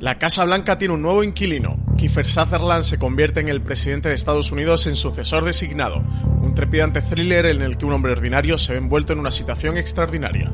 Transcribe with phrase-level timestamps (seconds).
[0.00, 1.76] La Casa Blanca tiene un nuevo inquilino.
[1.98, 6.02] Kiefer Sutherland se convierte en el presidente de Estados Unidos en sucesor designado,
[6.40, 9.76] un trepidante thriller en el que un hombre ordinario se ve envuelto en una situación
[9.76, 10.50] extraordinaria.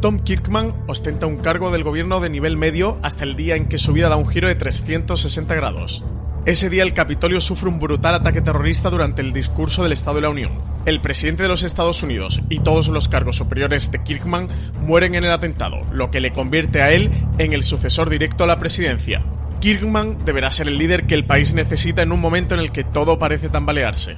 [0.00, 3.76] Tom Kirkman ostenta un cargo del gobierno de nivel medio hasta el día en que
[3.76, 6.02] su vida da un giro de 360 grados.
[6.48, 10.22] Ese día el Capitolio sufre un brutal ataque terrorista durante el discurso del Estado de
[10.22, 10.50] la Unión.
[10.86, 14.48] El presidente de los Estados Unidos y todos los cargos superiores de Kirkman
[14.80, 18.46] mueren en el atentado, lo que le convierte a él en el sucesor directo a
[18.46, 19.22] la presidencia.
[19.60, 22.82] Kirkman deberá ser el líder que el país necesita en un momento en el que
[22.82, 24.16] todo parece tambalearse.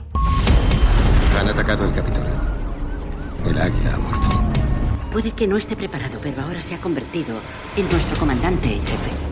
[1.37, 2.31] Han atacado el Capitolio.
[3.45, 4.29] El águila ha muerto.
[5.11, 7.41] Puede que no esté preparado, pero ahora se ha convertido
[7.77, 9.30] en nuestro comandante en jefe.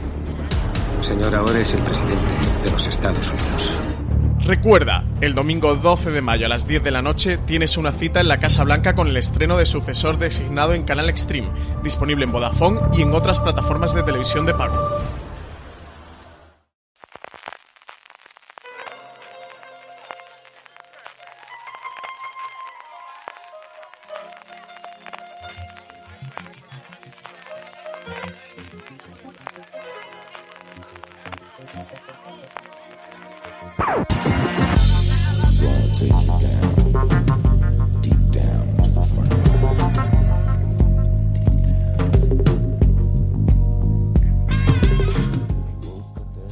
[1.03, 3.73] Señor, ahora es el presidente de los Estados Unidos.
[4.41, 8.21] Recuerda, el domingo 12 de mayo a las 10 de la noche tienes una cita
[8.21, 11.51] en la Casa Blanca con el estreno de sucesor designado en Canal Extreme,
[11.83, 14.99] disponible en Vodafone y en otras plataformas de televisión de pago.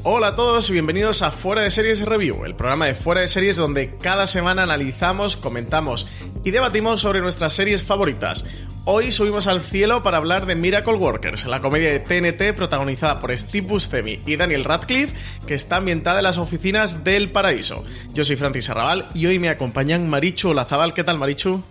[0.09, 3.28] Hola a todos y bienvenidos a Fuera de Series Review, el programa de Fuera de
[3.28, 6.06] Series donde cada semana analizamos, comentamos
[6.44, 8.44] y debatimos sobre nuestras series favoritas.
[8.88, 13.36] Hoy subimos al cielo para hablar de Miracle Workers, la comedia de TNT protagonizada por
[13.36, 15.12] Steve Buscemi y Daniel Radcliffe,
[15.44, 17.84] que está ambientada en las oficinas del paraíso.
[18.14, 20.94] Yo soy Francis Arrabal y hoy me acompañan Marichu Lazabal.
[20.94, 21.64] ¿Qué tal, Marichu?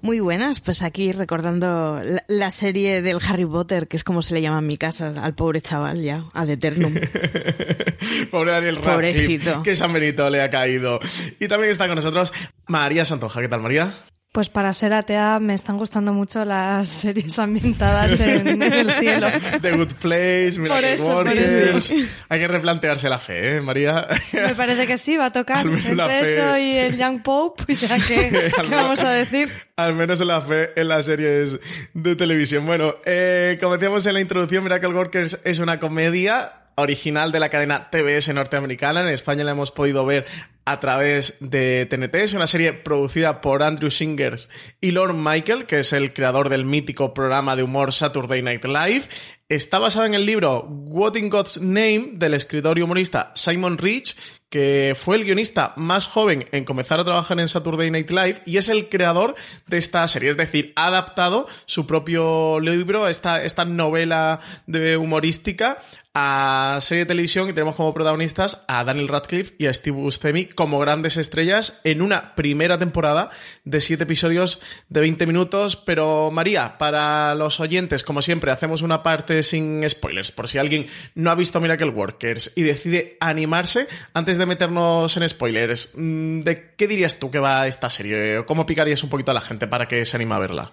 [0.00, 4.32] Muy buenas, pues aquí recordando la, la, serie del Harry Potter, que es como se
[4.32, 6.94] le llama en mi casa al pobre chaval ya, ad eternum.
[8.30, 10.98] Pobre Daniel Radcliffe, que San Benito le ha caído.
[11.40, 12.32] Y también está con nosotros
[12.68, 13.42] María Santoja.
[13.42, 13.92] ¿Qué tal, María?
[14.30, 19.28] Pues para ser atea me están gustando mucho las series ambientadas en, el cielo.
[19.62, 21.90] The Good Place, Por eso, por Workers.
[21.90, 21.94] eso.
[22.28, 24.06] Hay que replantearse la fe, ¿eh, María?
[24.34, 25.66] Me parece que sí, va a tocar.
[25.66, 26.20] Entre fe.
[26.20, 29.50] eso y el Young Pope, ya que, ¿qué vamos a decir?
[29.76, 31.58] Al menos en la fe en las series
[31.94, 32.66] de televisión.
[32.66, 37.48] Bueno, eh, como decíamos en la introducción, Miracle Workers es una comedia original de la
[37.48, 39.00] cadena TBS norteamericana.
[39.00, 40.26] En España la hemos podido ver
[40.70, 42.14] a través de TNT.
[42.16, 44.48] Es una serie producida por Andrew Singers
[44.80, 49.04] y Lord Michael, que es el creador del mítico programa de humor Saturday Night Live.
[49.50, 54.14] Está basada en el libro What in God's Name del escritor y humorista Simon Rich,
[54.50, 58.58] que fue el guionista más joven en comenzar a trabajar en Saturday Night Live y
[58.58, 60.28] es el creador de esta serie.
[60.28, 65.78] Es decir, ha adaptado su propio libro, esta, esta novela de humorística,
[66.20, 70.46] a serie de televisión y tenemos como protagonistas a Daniel Radcliffe y a Steve Buscemi
[70.46, 73.30] como grandes estrellas en una primera temporada
[73.64, 75.76] de siete episodios de 20 minutos.
[75.76, 80.86] Pero María, para los oyentes, como siempre, hacemos una parte sin spoilers, por si alguien
[81.14, 86.72] no ha visto Miracle Workers y decide animarse, antes de meternos en spoilers, mm, ¿de
[86.76, 88.44] qué dirías tú que va esta serie?
[88.46, 90.72] ¿Cómo picarías un poquito a la gente para que se anime a verla?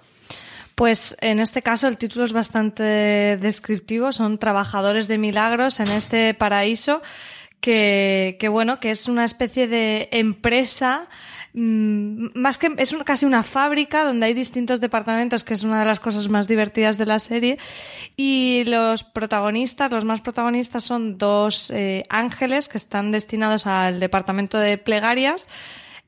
[0.75, 6.33] Pues en este caso el título es bastante descriptivo, son trabajadores de milagros en este
[6.33, 7.01] paraíso
[7.61, 11.07] que, que bueno, que es una especie de empresa
[11.55, 15.85] mm, más que es casi una fábrica donde hay distintos departamentos, que es una de
[15.85, 17.57] las cosas más divertidas de la serie.
[18.15, 24.59] Y los protagonistas, los más protagonistas son dos eh, ángeles que están destinados al departamento
[24.59, 25.47] de plegarias.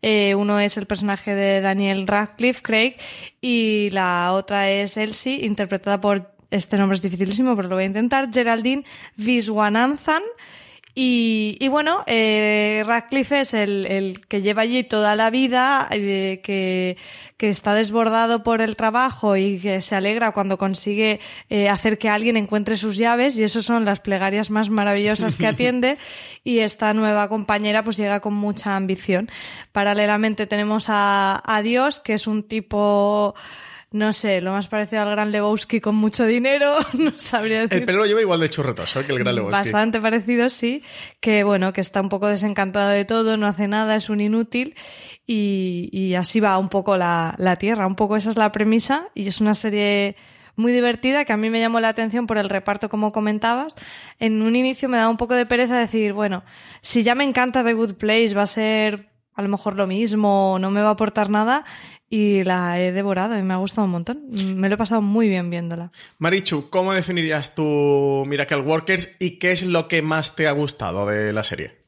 [0.02, 2.96] Eh, uno es el personaje de Daniel Radcliffe, Craig,
[3.42, 7.88] y la otra es Elsie, interpretada por, este nombre es dificilísimo, pero lo voy a
[7.88, 8.86] intentar, Geraldine
[9.16, 10.24] Viswanathan.
[11.00, 16.98] Y, bueno, eh, Radcliffe es el, que lleva allí toda la vida, eh, que,
[17.38, 21.20] está desbordado por el trabajo y que se alegra cuando consigue
[21.52, 25.46] eh, hacer que alguien encuentre sus llaves y eso son las plegarias más maravillosas que
[25.46, 26.00] atiende
[26.44, 29.30] y esta nueva compañera pues llega con mucha ambición.
[29.74, 33.36] Paralelamente tenemos a Dios, que es un tipo
[33.98, 37.80] no sé, lo más parecido al Gran Lebowski con mucho dinero, no sabría decir.
[37.80, 39.58] El pelo lo lleva igual de churretoso que el Gran Lebowski.
[39.58, 40.84] Bastante parecido, sí,
[41.20, 44.76] que bueno, que está un poco desencantado de todo, no hace nada, es un inútil
[45.26, 49.10] y, y así va un poco la, la Tierra, un poco esa es la premisa
[49.16, 50.16] y es una serie
[50.58, 53.76] muy divertida que a mí me llamó la atención por el reparto como comentabas.
[54.20, 56.44] En un inicio me da un poco de pereza decir, bueno,
[56.82, 60.58] si ya me encanta The Good Place va a ser a lo mejor lo mismo,
[60.60, 61.64] no me va a aportar nada
[62.10, 64.24] y la he devorado y me ha gustado un montón.
[64.32, 65.92] Me lo he pasado muy bien viéndola.
[66.18, 71.06] Marichu, ¿cómo definirías tu Miracle Workers y qué es lo que más te ha gustado
[71.06, 71.86] de la serie?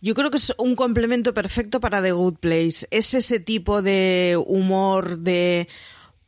[0.00, 2.86] Yo creo que es un complemento perfecto para The Good Place.
[2.90, 5.68] Es ese tipo de humor, de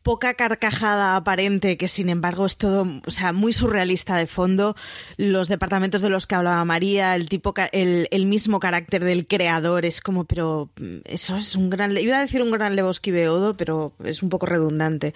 [0.08, 4.74] poca carcajada aparente, que sin embargo es todo, o sea, muy surrealista de fondo.
[5.18, 9.84] Los departamentos de los que hablaba María, el tipo, el, el mismo carácter del creador,
[9.84, 13.54] es como, pero mm, eso es un gran, iba a decir un gran Lebowski Beodo,
[13.58, 15.12] pero es un poco redundante.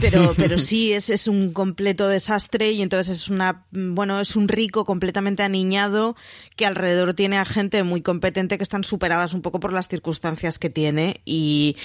[0.00, 4.48] Pero, pero sí, es, es un completo desastre y entonces es una, bueno, es un
[4.48, 6.16] rico completamente aniñado
[6.56, 10.58] que alrededor tiene a gente muy competente que están superadas un poco por las circunstancias
[10.58, 11.76] que tiene y,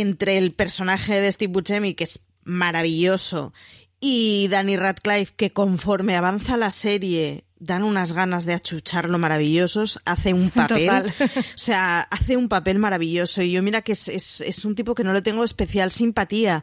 [0.00, 3.52] entre el personaje de Steve Buscemi, que es maravilloso,
[4.00, 10.34] y Danny Radcliffe, que conforme avanza la serie dan unas ganas de achucharlo maravillosos, hace
[10.34, 13.40] un papel, o sea, hace un papel maravilloso.
[13.40, 16.62] Y yo mira que es, es, es un tipo que no le tengo especial simpatía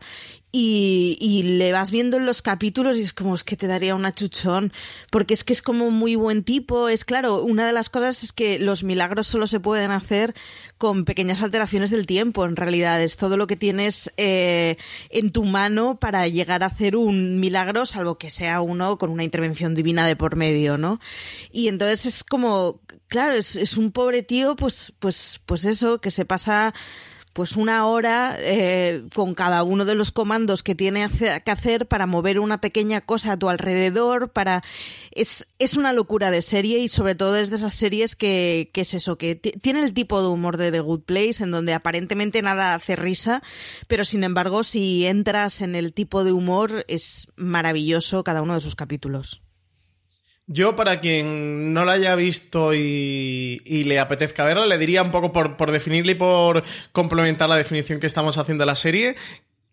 [0.53, 4.05] y, le vas viendo en los capítulos y es como es que te daría un
[4.05, 4.73] achuchón,
[5.09, 6.89] porque es que es como muy buen tipo.
[6.89, 10.35] Es claro, una de las cosas es que los milagros solo se pueden hacer
[10.77, 13.01] con pequeñas alteraciones del tiempo, en realidad.
[13.01, 14.77] Es todo lo que tienes eh,
[15.09, 19.23] en tu mano para llegar a hacer un milagro, salvo que sea uno con una
[19.23, 20.99] intervención divina de por medio, ¿no?
[21.51, 26.11] Y entonces es como, claro, es, es un pobre tío, pues, pues, pues eso, que
[26.11, 26.73] se pasa
[27.33, 32.05] pues una hora eh, con cada uno de los comandos que tiene que hacer para
[32.05, 34.61] mover una pequeña cosa a tu alrededor, para
[35.11, 38.81] es, es una locura de serie y sobre todo es de esas series que, que
[38.81, 42.41] es eso, que tiene el tipo de humor de The Good Place en donde aparentemente
[42.41, 43.41] nada hace risa,
[43.87, 48.61] pero sin embargo si entras en el tipo de humor es maravilloso cada uno de
[48.61, 49.41] sus capítulos.
[50.53, 55.31] Yo, para quien no la haya visto y, le apetezca verla, le diría un poco
[55.31, 59.15] por, por definirle y por complementar la definición que estamos haciendo de la serie,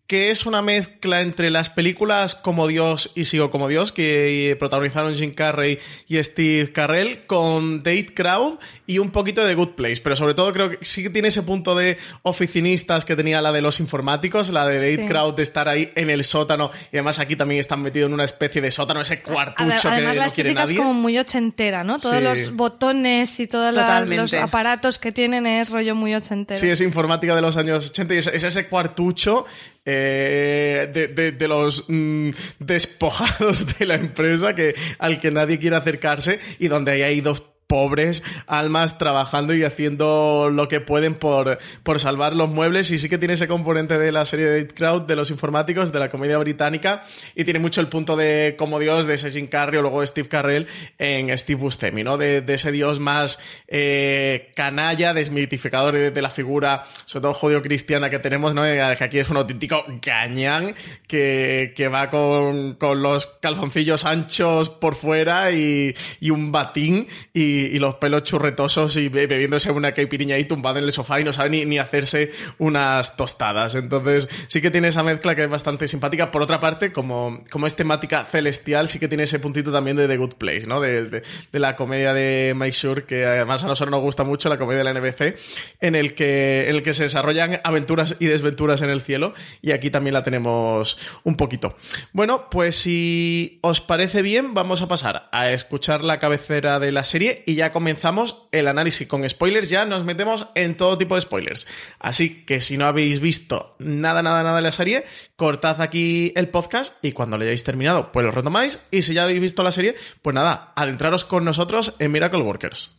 [0.09, 5.13] que es una mezcla entre las películas Como Dios y Sigo como Dios, que protagonizaron
[5.13, 5.77] Jim Carrey
[6.07, 8.57] y Steve Carrell, con Date Crowd
[8.87, 10.01] y un poquito de Good Place.
[10.01, 13.51] Pero sobre todo creo que sí que tiene ese punto de oficinistas que tenía la
[13.51, 16.71] de los informáticos, la de Date Crowd de estar ahí en el sótano.
[16.91, 20.19] Y además aquí también están metidos en una especie de sótano, ese cuartucho además, que
[20.19, 20.73] la no quiere nadie.
[20.73, 21.99] es como muy ochentera, ¿no?
[21.99, 22.23] Todos Sí.
[22.23, 26.59] los botones y todos los aparatos que tienen es rollo muy ochentero.
[26.59, 29.45] Sí, es informática de los años 80 y es, es ese cuartucho
[29.91, 36.39] eh, de, de- los mm, despojados de la empresa que, al que nadie quiere acercarse
[36.59, 41.99] y donde hay ahí dos pobres almas trabajando y haciendo lo que pueden por, por
[41.99, 45.15] salvar los muebles y sí que tiene ese componente de la serie de Crowd, de
[45.15, 47.03] los informáticos, de la comedia británica
[47.35, 50.27] y tiene mucho el punto de como Dios de ese Jim Carrey o luego Steve
[50.27, 50.65] Carrell
[50.97, 52.17] en Steve Buscemi, ¿no?
[52.17, 57.61] De, de ese Dios más eh, canalla, desmitificador de, de la figura, sobre todo judío
[57.61, 58.65] cristiana que tenemos, ¿no?
[58.65, 60.73] Eh, Que aquí es un auténtico gañán
[61.07, 67.58] que, que va con, con los calzoncillos anchos por fuera y, y un batín y,
[67.61, 71.23] y los pelos churretosos y be- bebiéndose una caipiriña ahí tumbado en el sofá y
[71.23, 73.75] no sabe ni, hacerse unas tostadas.
[73.75, 76.31] Entonces sí que tiene esa mezcla que es bastante simpática.
[76.31, 80.07] Por otra parte, como, como es temática celestial, sí que tiene ese puntito también de
[80.07, 80.81] The Good Place, ¿no?
[80.81, 84.49] De, de- de la comedia de Mike Shure, que además a nosotros nos gusta mucho,
[84.49, 85.37] la comedia de la NBC,
[85.81, 89.33] en el que, en el que se desarrollan aventuras y desventuras en el cielo.
[89.61, 91.75] Y aquí también la tenemos un poquito.
[92.13, 97.03] Bueno, pues si os parece bien, vamos a pasar a escuchar la cabecera de la
[97.03, 99.69] serie y ya comenzamos el análisis con spoilers.
[99.69, 101.65] Ya nos metemos en todo tipo de spoilers.
[101.97, 106.49] Así que si no habéis visto nada, nada, nada de la serie, cortad aquí el
[106.49, 108.85] podcast y cuando lo hayáis terminado, pues lo retomáis.
[108.91, 112.98] Y si ya habéis visto la serie, pues nada, adentraros con nosotros en Miracle Workers.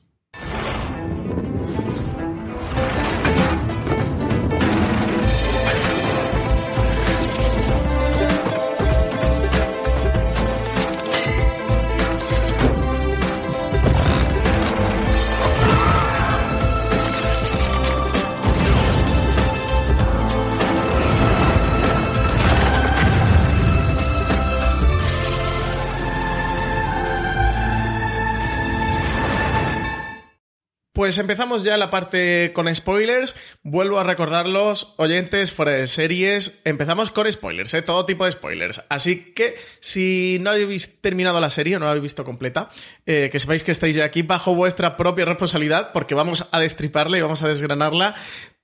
[31.00, 33.35] Pues empezamos ya la parte con spoilers.
[33.62, 36.61] Vuelvo a recordarlos, oyentes, fuera de series.
[36.66, 37.80] Empezamos con spoilers, ¿eh?
[37.80, 38.83] todo tipo de spoilers.
[38.90, 42.69] Así que si no habéis terminado la serie, no la habéis visto completa,
[43.07, 47.16] eh, que sepáis que estáis ya aquí bajo vuestra propia responsabilidad, porque vamos a destriparla
[47.16, 48.14] y vamos a desgranarla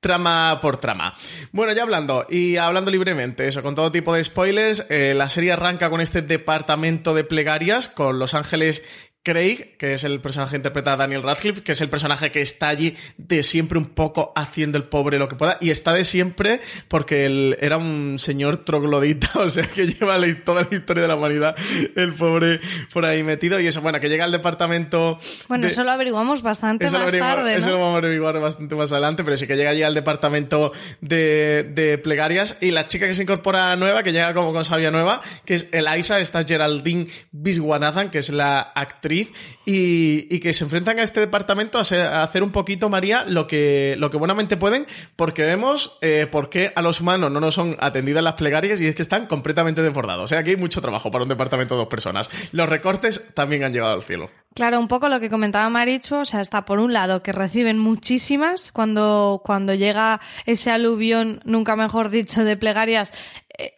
[0.01, 1.15] trama por trama.
[1.53, 5.53] Bueno, ya hablando y hablando libremente, eso, con todo tipo de spoilers, eh, la serie
[5.53, 8.85] arranca con este departamento de plegarias, con Los Ángeles
[9.27, 12.69] Craig, que es el personaje interpretado a Daniel Radcliffe, que es el personaje que está
[12.69, 16.61] allí de siempre un poco haciendo el pobre lo que pueda, y está de siempre
[16.87, 21.17] porque él era un señor troglodita, o sea, que lleva toda la historia de la
[21.17, 21.57] humanidad,
[21.97, 22.61] el pobre
[22.93, 25.19] por ahí metido, y eso, bueno, que llega al departamento...
[25.49, 27.59] Bueno, eso lo averiguamos bastante más tarde, ¿no?
[27.59, 30.71] Eso lo vamos a averiguar bastante más adelante, pero sí que llega allí al departamento
[31.01, 35.21] de, plegarias, y la chica que se incorpora nueva, que llega como con sabia nueva,
[35.45, 39.16] que es Eliza, esta Geraldine Biswanathan, que es la actriz
[39.65, 44.11] y, que se enfrentan a este departamento a, hacer un poquito, María, lo que, lo
[44.11, 48.23] que buenamente pueden, porque vemos eh, por qué a los humanos no nos son atendidas
[48.23, 50.25] las plegarias y es que están completamente desbordados.
[50.25, 52.31] O sea, aquí hay mucho trabajo para un departamento de dos personas.
[52.53, 54.31] Los recortes también han llegado al cielo.
[54.55, 57.79] Claro, un poco lo que comentaba Marichu, o sea, está por un lado que reciben
[57.79, 63.13] muchísimas cuando, cuando llega ese aluvión, nunca mejor dicho, de plegarias,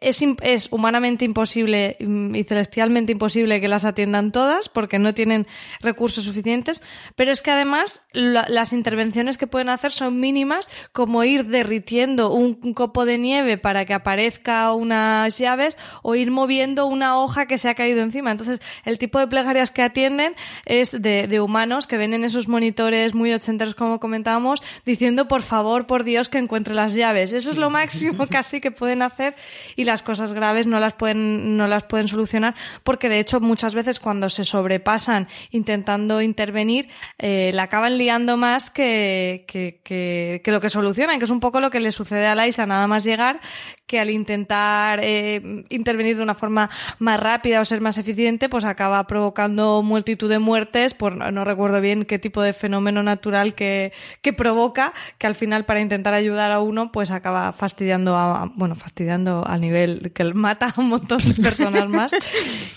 [0.01, 5.47] es, es, humanamente imposible mm, y celestialmente imposible que las atiendan todas porque no tienen
[5.81, 6.83] recursos suficientes,
[7.17, 12.55] pero es que además las intervenciones que pueden hacer son mínimas, como ir derritiendo un,
[12.75, 17.69] copo de nieve para que aparezca unas llaves o ir moviendo una hoja que se
[17.69, 18.31] ha caído encima.
[18.31, 20.35] Entonces, el tipo de plegarias que atienden
[20.67, 25.43] es de, de humanos que ven en esos monitores muy ochenteros, como comentábamos, diciendo, por
[25.43, 27.33] favor, por Dios, que encuentre las llaves.
[27.33, 29.35] Eso es lo máximo casi que pueden hacer
[29.77, 33.75] y las cosas graves no las pueden, no las pueden solucionar porque de hecho muchas
[33.75, 40.61] veces cuando se sobrepasan intentando intervenir eh, la acaban liando más que, que, que, lo
[40.61, 43.41] que solucionan, que es un poco lo que le sucede a Laisa nada más llegar,
[43.87, 48.65] que al intentar eh, intervenir de una forma más rápida o ser más eficiente, pues
[48.65, 53.93] acaba provocando multitud de muertes, por no recuerdo bien qué tipo de fenómeno natural que,
[54.23, 58.75] que provoca, que al final para intentar ayudar a uno, pues acaba fastidiando a, bueno,
[58.75, 62.13] fastidiando nivel que mata a un montón de personas más.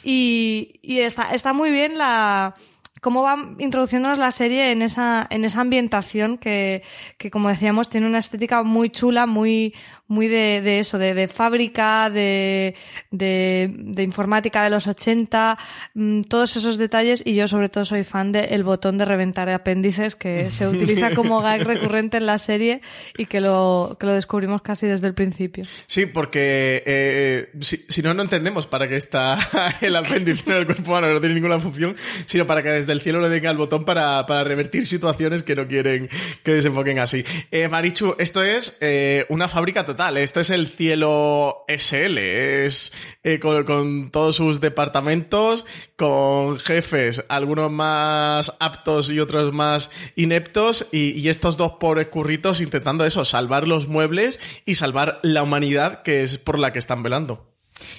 [0.03, 2.55] Y, y está, está muy bien la,
[3.01, 6.83] cómo va introduciéndonos la serie en esa, en esa ambientación que,
[7.17, 9.73] que, como decíamos, tiene una estética muy chula, muy,
[10.11, 12.75] muy de, de eso, de, de fábrica, de,
[13.11, 15.57] de, de, informática de los 80,
[15.93, 19.49] mm, todos esos detalles y yo sobre todo soy fan del el botón de reventar
[19.49, 22.81] apéndices que se utiliza como gag recurrente en la serie
[23.17, 25.63] y que lo, que lo descubrimos casi desde el principio.
[25.87, 29.39] Sí, porque eh, si, si, no, no entendemos para qué está
[29.81, 32.99] el apéndice en el cuerpo humano, no tiene ninguna función, sino para que desde el
[32.99, 36.09] cielo le den al botón para, para revertir situaciones que no quieren
[36.43, 37.23] que desemboquen así.
[37.49, 42.91] Eh, Marichu, esto es eh, una fábrica total este es el cielo SL, es
[43.23, 45.65] eh, con, todos sus departamentos,
[45.95, 52.61] con jefes, algunos más aptos y otros más ineptos, y, y estos dos pobres curritos
[52.61, 57.03] intentando eso, salvar los muebles y salvar la humanidad que es por la que están
[57.03, 57.51] velando.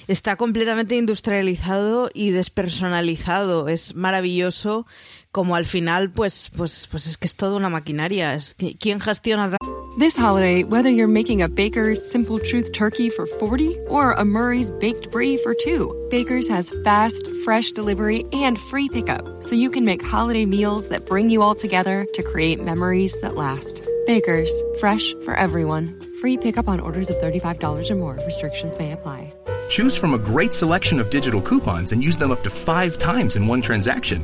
[0.07, 3.67] Está completamente industrializado y despersonalizado.
[3.67, 4.85] Es maravilloso
[5.33, 8.35] como al final, pues, pues, pues es que es toda una maquinaria.
[8.35, 9.57] Es, ¿Quién gestiona?
[9.97, 14.71] This holiday, whether you're making a Baker's Simple Truth turkey for 40 or a Murray's
[14.71, 19.85] Baked Brie for 2, Baker's has fast, fresh delivery and free pickup, so you can
[19.85, 23.87] make holiday meals that bring you all together to create memories that last.
[24.05, 25.99] Baker's, fresh for everyone.
[26.21, 28.19] Free pickup on orders of $35 or more.
[28.25, 29.33] Restrictions may apply.
[29.69, 33.35] Choose from a great selection of digital coupons and use them up to five times
[33.35, 34.23] in one transaction.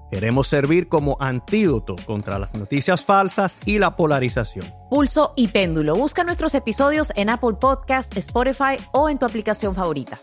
[0.11, 4.65] Queremos servir como antídoto contra las noticias falsas y la polarización.
[4.89, 5.95] Pulso y Péndulo.
[5.95, 10.19] Busca nuestros episodios en Apple Podcast, Spotify o en tu aplicación favorita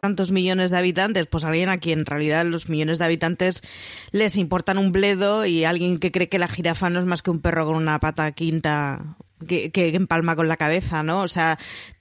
[0.00, 3.62] tantos millones de habitantes, pues alguien a quien en realidad los millones de habitantes
[4.10, 7.30] les importan un bledo y alguien que cree que la jirafa no es más que
[7.30, 9.16] un perro con una pata quinta
[9.46, 11.22] que, empalma con la cabeza, ¿no?
[11.22, 11.58] O sea,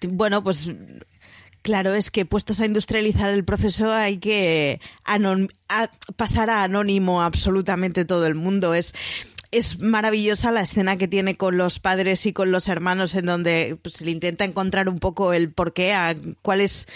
[0.10, 0.70] bueno, pues
[1.63, 4.82] Claro, es que puestos a industrializar el proceso hay que
[6.17, 8.74] pasar a anónimo absolutamente todo el mundo.
[8.74, 8.93] Es
[9.54, 13.78] es maravillosa la escena que tiene con los padres y con los hermanos en donde
[13.82, 16.88] pues, le intenta encontrar un poco el porqué, a cuál es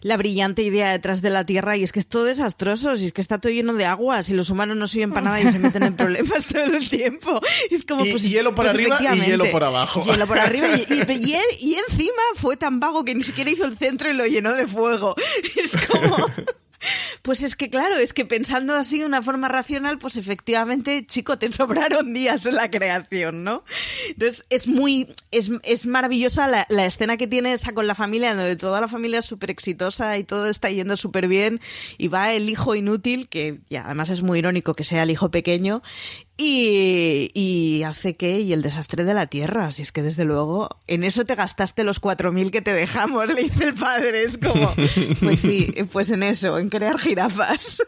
[0.00, 3.12] la brillante idea detrás de la Tierra y es que es todo desastroso, si es
[3.12, 5.58] que está todo lleno de agua, si los humanos no sirven para nada y se
[5.58, 7.40] meten en problemas todo el tiempo.
[7.70, 10.02] Es como Y pues hielo por pues, arriba y hielo por abajo.
[10.02, 14.10] Hielo por arriba y, y encima fue tan vago que ni siquiera hizo el centro
[14.10, 15.14] y lo llenó de fuego.
[15.56, 16.16] Es como...
[17.22, 21.38] Pues es que claro, es que pensando así de una forma racional, pues efectivamente, chico,
[21.38, 23.64] te sobraron días en la creación, ¿no?
[24.08, 28.56] Entonces es muy, es, es maravillosa la, escena que tiene esa con la familia, donde
[28.56, 31.60] toda la familia es súper exitosa y todo está yendo súper bien
[31.98, 35.30] y va el hijo inútil, que ya además es muy irónico que sea el hijo
[35.30, 35.82] pequeño,
[36.38, 41.02] y, hace que, y el desastre de la tierra, si es que desde luego, en
[41.04, 44.74] eso te gastaste los 4.000 que te dejamos, le dice el padre, es como,
[45.20, 47.82] pues sí, pues en eso, en crear jirafas.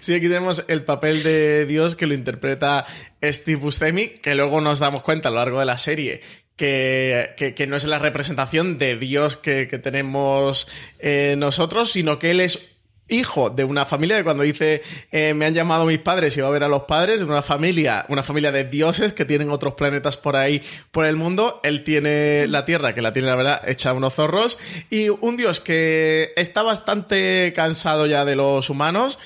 [0.00, 2.84] Sí, aquí tenemos el papel de Dios que lo interpreta
[3.22, 6.20] Steve Buscemi, que luego nos damos cuenta a lo largo de la serie
[6.56, 12.30] que, que- no es la representación de Dios que, que tenemos eh, nosotros, sino que
[12.30, 12.73] él es
[13.08, 14.82] hijo de una familia de cuando dice
[15.12, 17.42] eh, me han llamado mis padres y va a ver a los padres de una
[17.42, 21.84] familia una familia de dioses que tienen otros planetas por ahí por el mundo él
[21.84, 24.58] tiene la tierra que la tiene la verdad hecha unos zorros
[24.88, 29.18] y un dios que está bastante cansado ya de los humanos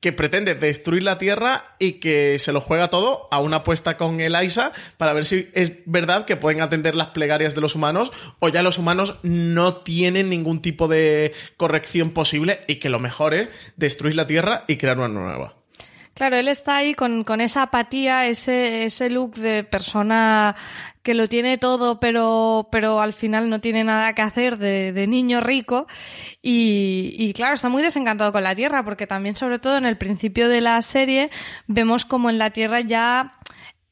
[0.00, 4.20] que pretende destruir la Tierra y que se lo juega todo a una apuesta con
[4.20, 8.48] Eliza para ver si es verdad que pueden atender las plegarias de los humanos o
[8.48, 13.48] ya los humanos no tienen ningún tipo de corrección posible y que lo mejor es
[13.76, 15.59] destruir la Tierra y crear una nueva.
[16.14, 20.54] Claro, él está ahí con, con esa apatía, ese, ese look de persona
[21.02, 25.06] que lo tiene todo, pero, pero al final no tiene nada que hacer de, de
[25.06, 25.86] niño rico.
[26.42, 29.96] Y, y claro, está muy desencantado con la Tierra, porque también, sobre todo en el
[29.96, 31.30] principio de la serie,
[31.66, 33.39] vemos como en la Tierra ya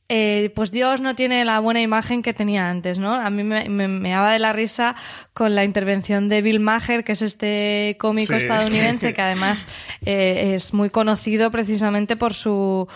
[0.09, 3.13] eh, pues Dios no tiene la buena imagen que tenía antes, ¿no?
[3.15, 4.97] A mí me, me, me daba de la risa
[5.35, 8.39] con la intervención de Bill Maher, que es este cómico Sí.
[8.39, 9.67] estadounidense que además
[10.07, 12.89] eh, es muy conocido precisamente por su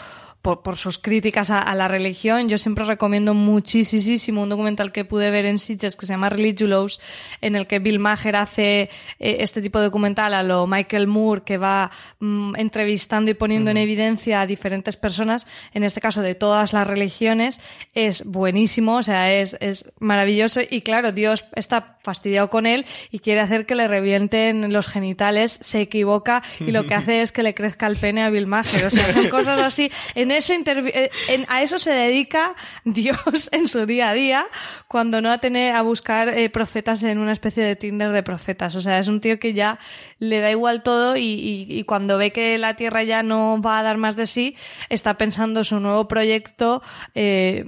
[0.42, 2.48] por, por sus críticas a, a la religión.
[2.48, 7.00] Yo siempre recomiendo muchísimo un documental que pude ver en Sitges que se llama Religious,
[7.40, 11.42] en el que Bill Maher hace eh, este tipo de documental a lo Michael Moore,
[11.44, 16.34] que va mm, entrevistando y poniendo en evidencia a diferentes personas, en este caso de
[16.34, 17.60] todas las religiones.
[17.94, 20.60] Es buenísimo, o sea, es, es maravilloso.
[20.68, 25.58] Y claro, Dios está fastidiado con él y quiere hacer que le revienten los genitales,
[25.60, 28.86] se equivoca y lo que hace es que le crezca el pene a Bill Maher.
[28.86, 29.92] O sea, son cosas así.
[30.16, 34.46] En eso eh, en- a eso se dedica Dios en su día a día
[34.88, 38.74] cuando no a tener a buscar eh, profetas en una especie de Tinder de profetas.
[38.74, 39.78] O sea, es un tío que ya
[40.18, 43.78] le da igual todo y, y- y cuando ve que la Tierra ya no va
[43.78, 44.56] a dar más de sí,
[44.88, 46.82] está pensando su nuevo proyecto
[47.14, 47.64] eh,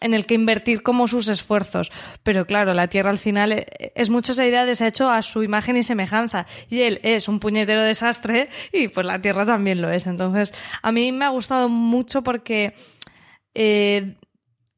[0.00, 1.90] en el que invertir como sus esfuerzos.
[2.22, 5.10] Pero claro, la Tierra al final eh, es mucho esa idea de se ha hecho
[5.10, 6.46] a su imagen y semejanza.
[6.68, 10.06] Y él es un puñetero desastre y pues la Tierra también lo es.
[10.06, 12.74] Entonces, a mí me ha gustado mucho porque
[13.54, 14.16] eh,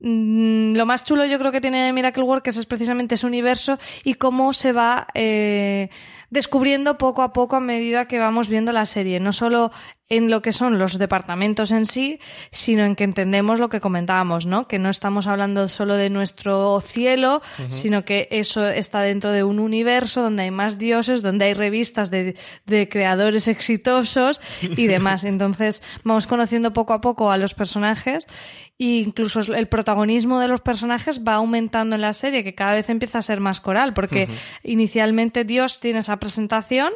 [0.00, 4.14] mm, lo más chulo yo creo que tiene Miracle Workers es precisamente ese universo y
[4.14, 5.90] cómo se va eh,
[6.30, 9.20] descubriendo poco a poco a medida que vamos viendo la serie.
[9.20, 9.70] No solo
[10.08, 14.44] en lo que son los departamentos en sí, sino en que entendemos lo que comentábamos,
[14.44, 14.68] ¿no?
[14.68, 17.40] Que no estamos hablando solo de nuestro cielo,
[17.70, 22.10] sino que eso está dentro de un universo donde hay más dioses, donde hay revistas
[22.10, 22.36] de,
[22.66, 25.24] de creadores exitosos y demás.
[25.24, 28.26] Entonces vamos conociendo poco a poco a los personajes
[28.78, 32.88] e incluso el protagonismo de los personajes va aumentando en la serie, que cada vez
[32.90, 34.28] empieza a ser más coral, porque
[34.64, 36.92] inicialmente Dios tiene esa presentación,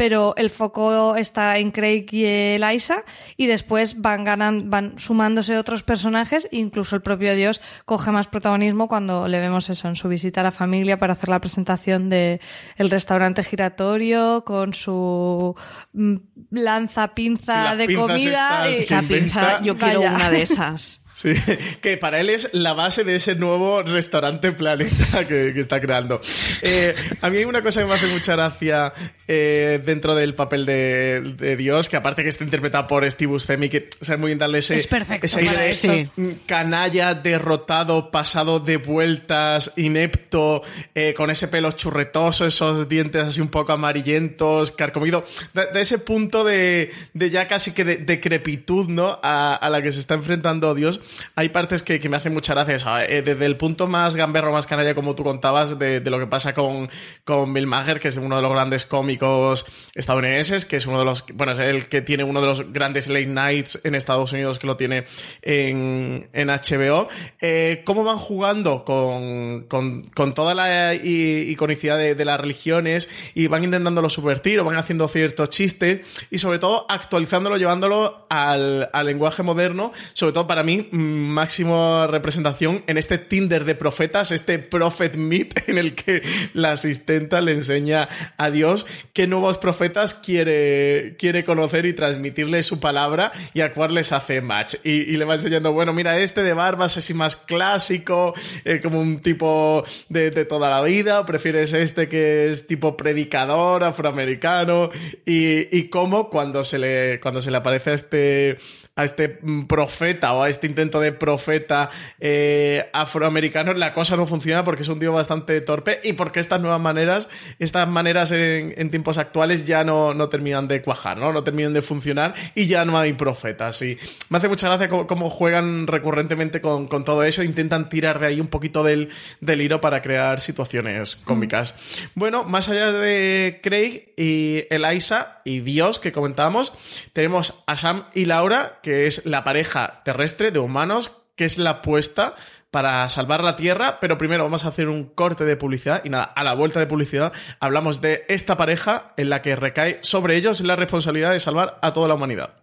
[0.00, 3.04] pero el foco está en Craig y Eliza
[3.36, 8.26] y después van ganan, van sumándose otros personajes e incluso el propio Dios coge más
[8.26, 12.08] protagonismo cuando le vemos eso en su visita a la familia para hacer la presentación
[12.08, 12.40] de
[12.76, 15.54] el restaurante giratorio con su
[15.92, 16.16] mm,
[16.50, 20.14] lanza pinza de comida estas y- Esa pinza, yo quiero Vaya.
[20.14, 20.99] una de esas.
[21.20, 21.34] Sí,
[21.82, 26.18] que para él es la base de ese nuevo restaurante planeta que, que está creando.
[26.62, 28.94] Eh, a mí hay una cosa que me hace mucha gracia
[29.28, 33.68] eh, dentro del papel de, de Dios, que aparte que está interpretado por Steve Buscemi,
[33.68, 35.92] que sabe muy bien darle ese, Es perfecto ese aire para de esto.
[35.92, 36.10] Sí.
[36.16, 40.62] mm, canalla, derrotado, pasado de vueltas, inepto,
[40.94, 45.98] eh, con ese pelo churretoso, esos dientes así un poco amarillentos, carcomido, de, de ese
[45.98, 49.20] punto de, de ya casi que de decrepitud, ¿no?
[49.22, 51.02] A, a la que se está enfrentando Dios.
[51.34, 53.04] Hay partes que, me hacen mucha gracia.
[53.04, 56.54] Eh, desde el punto más gamberro, más canalla, como tú contabas, de, lo que pasa
[56.54, 56.90] con,
[57.24, 61.04] con Bill Maher, que es uno de los grandes cómicos estadounidenses, que es uno de
[61.04, 64.58] los, bueno, es el que tiene uno de los grandes late nights en Estados Unidos,
[64.58, 65.04] que lo tiene
[65.42, 67.08] en, en HBO.
[67.40, 73.64] Eh, ¿Cómo van jugando con, con, toda la iconicidad de, de, las religiones y van
[73.64, 79.42] intentándolo subvertir o van haciendo ciertos chistes y sobre todo actualizándolo, llevándolo al, al lenguaje
[79.42, 85.68] moderno, sobre todo para mí, máxima representación en este Tinder de profetas, este Prophet Meet
[85.68, 86.22] en el que
[86.54, 92.80] la asistenta le enseña a Dios qué nuevos profetas quiere, quiere conocer y transmitirle su
[92.80, 94.76] palabra y a cuál les hace match.
[94.84, 98.34] Y, le va enseñando, bueno, mira, este de barbas es más clásico,
[98.64, 103.84] eh, como un tipo de, de, toda la vida, prefieres este que es tipo predicador
[103.84, 104.90] afroamericano
[105.26, 108.58] y, y cómo cuando se le, cuando se le aparece a este
[109.00, 114.26] a este mm, profeta o a este intento de profeta eh, afroamericano, la cosa no
[114.26, 118.90] funciona porque es un tío bastante torpe y porque estas nuevas maneras, estas maneras en,
[118.90, 121.32] tiempos actuales ya no, no, terminan de cuajar, ¿no?
[121.32, 123.80] No terminan de funcionar y ya no hay profetas.
[123.82, 128.40] Y me hace mucha gracia cómo, juegan recurrentemente con, todo eso, intentan tirar de ahí
[128.40, 129.10] un poquito del,
[129.40, 131.74] del hilo para crear situaciones cómicas.
[132.14, 136.74] Bueno, más allá de Craig y Eliza y Dios que comentábamos,
[137.12, 141.58] tenemos a Sam y Laura, que que es la pareja terrestre de humanos, que es
[141.58, 142.34] la apuesta
[142.72, 146.24] para salvar la Tierra, pero primero vamos a hacer un corte de publicidad y nada,
[146.24, 150.60] a la vuelta de publicidad hablamos de esta pareja en la que recae sobre ellos
[150.62, 152.54] la responsabilidad de salvar a toda la humanidad.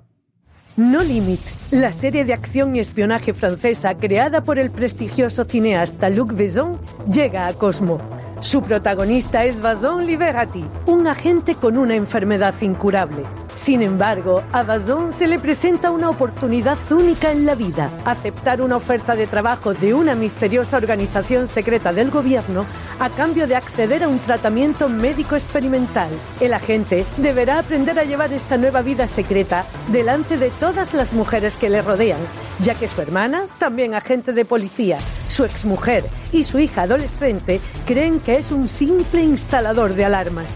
[0.75, 1.39] No Limit,
[1.71, 6.77] la serie de acción y espionaje francesa creada por el prestigioso cineasta Luc Besson,
[7.09, 8.01] llega a Cosmo.
[8.39, 13.23] Su protagonista es Vazon Liberati, un agente con una enfermedad incurable.
[13.55, 18.75] Sin embargo, a Vazon se le presenta una oportunidad única en la vida, aceptar una
[18.75, 22.65] oferta de trabajo de una misteriosa organización secreta del gobierno
[22.99, 26.09] a cambio de acceder a un tratamiento médico experimental.
[26.39, 31.57] El agente deberá aprender a llevar esta nueva vida secreta delante de todas las mujeres
[31.57, 32.19] que le rodean,
[32.59, 38.19] ya que su hermana, también agente de policía, su exmujer y su hija adolescente creen
[38.19, 40.47] que es un simple instalador de alarmas.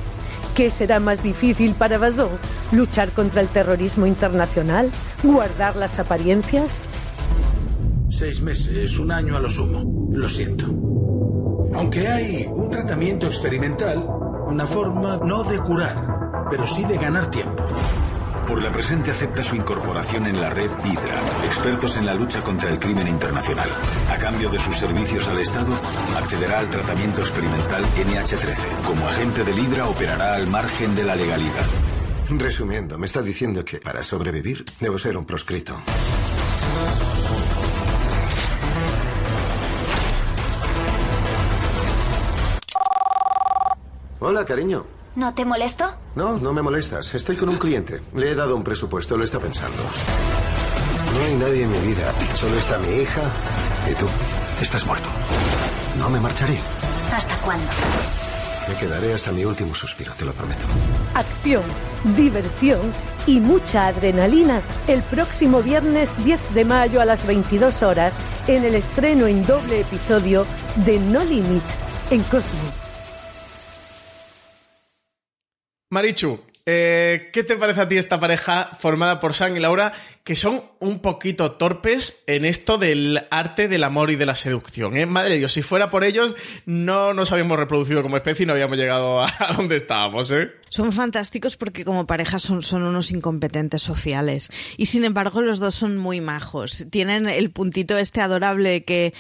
[0.56, 2.32] ¿Qué será más difícil para Bazón?
[2.72, 4.90] ¿Luchar contra el terrorismo internacional?
[5.24, 6.82] ¿Guardar las apariencias?
[8.10, 10.10] Seis meses, un año a lo sumo.
[10.12, 10.66] Lo siento.
[11.74, 14.06] Aunque hay un tratamiento experimental,
[14.48, 17.64] una forma no de curar, pero sí de ganar tiempo.
[18.52, 22.70] Por la presente acepta su incorporación en la red Hydra, expertos en la lucha contra
[22.70, 23.70] el crimen internacional.
[24.10, 25.74] A cambio de sus servicios al Estado,
[26.18, 28.66] accederá al tratamiento experimental NH13.
[28.86, 31.66] Como agente del Hydra operará al margen de la legalidad.
[32.28, 35.82] Resumiendo, me está diciendo que para sobrevivir debo ser un proscrito.
[44.20, 45.01] Hola, cariño.
[45.16, 45.92] ¿No te molesto?
[46.16, 47.14] No, no me molestas.
[47.14, 48.02] Estoy con un cliente.
[48.16, 49.78] Le he dado un presupuesto, lo está pensando.
[51.14, 52.14] No hay nadie en mi vida.
[52.36, 53.22] Solo está mi hija
[53.92, 54.06] y tú.
[54.62, 55.10] Estás muerto.
[56.00, 56.58] No me marcharé.
[57.14, 57.66] ¿Hasta cuándo?
[58.70, 60.66] Me quedaré hasta mi último suspiro, te lo prometo.
[61.14, 61.64] Acción,
[62.16, 62.80] diversión
[63.28, 68.14] y mucha adrenalina el próximo viernes 10 de mayo a las 22 horas
[68.48, 70.46] en el estreno en doble episodio
[70.86, 71.64] de No Limit
[72.12, 72.91] en Cosmo.
[75.92, 79.92] Marichu, eh, ¿qué te parece a ti esta pareja formada por Sam y Laura
[80.24, 84.96] que son un poquito torpes en esto del arte del amor y de la seducción?
[84.96, 85.06] ¿eh?
[85.06, 88.54] Madre de Dios, si fuera por ellos no nos habíamos reproducido como especie y no
[88.54, 90.32] habíamos llegado a donde estábamos.
[90.32, 90.52] ¿eh?
[90.70, 95.76] Son fantásticos porque como pareja son, son unos incompetentes sociales y sin embargo los dos
[95.76, 96.86] son muy majos.
[96.90, 99.14] Tienen el puntito este adorable que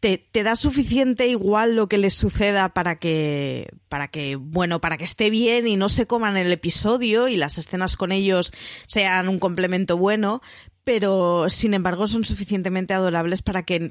[0.00, 5.04] te, da suficiente igual lo que les suceda para que, para que, bueno, para que
[5.04, 8.52] esté bien y no se coman el episodio y las escenas con ellos
[8.86, 10.42] sean un complemento bueno,
[10.86, 13.90] pero sin embargo son suficientemente adorables para que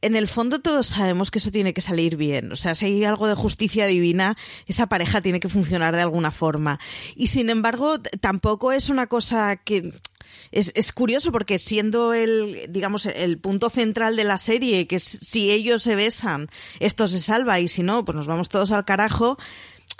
[0.00, 2.50] en el fondo todos sabemos que eso tiene que salir bien.
[2.52, 6.30] O sea, si hay algo de justicia divina, esa pareja tiene que funcionar de alguna
[6.30, 6.80] forma.
[7.16, 9.92] Y sin embargo, tampoco es una cosa que
[10.52, 15.50] es, es, curioso porque siendo el, digamos, el punto central de la serie, que si
[15.50, 16.48] ellos se besan,
[16.80, 19.36] esto se salva y si no, pues nos vamos todos al carajo,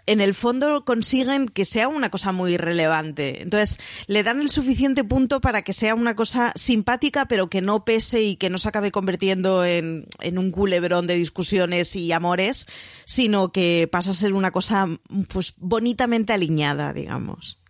[0.07, 3.43] en el fondo consiguen que sea una cosa muy relevante.
[3.43, 7.85] Entonces, le dan el suficiente punto para que sea una cosa simpática, pero que no
[7.85, 12.67] pese y que no se acabe convirtiendo en, en un culebrón de discusiones y amores,
[13.05, 14.89] sino que pasa a ser una cosa
[15.29, 17.61] pues bonitamente alineada, digamos.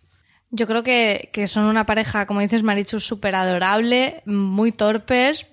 [0.55, 5.47] Yo creo que, que son una pareja, como dices, Marichu, súper adorable, muy torpes,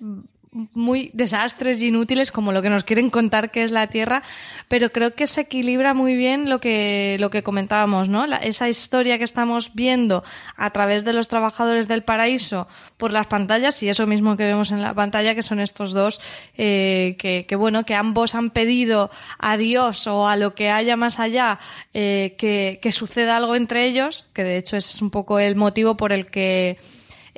[0.73, 4.21] muy desastres y inútiles como lo que nos quieren contar que es la Tierra,
[4.67, 8.27] pero creo que se equilibra muy bien lo que, lo que comentábamos, ¿no?
[8.27, 10.23] La- esa historia que estamos viendo
[10.57, 14.71] a través de los trabajadores del paraíso por las pantallas y eso mismo que vemos
[14.73, 16.19] en la pantalla, que son estos dos,
[16.57, 19.09] eh, que, que bueno, que ambos han pedido
[19.39, 21.59] a Dios o a lo que haya más allá
[21.93, 25.95] eh, que, que suceda algo entre ellos, que de hecho es un poco el motivo
[25.95, 26.77] por el que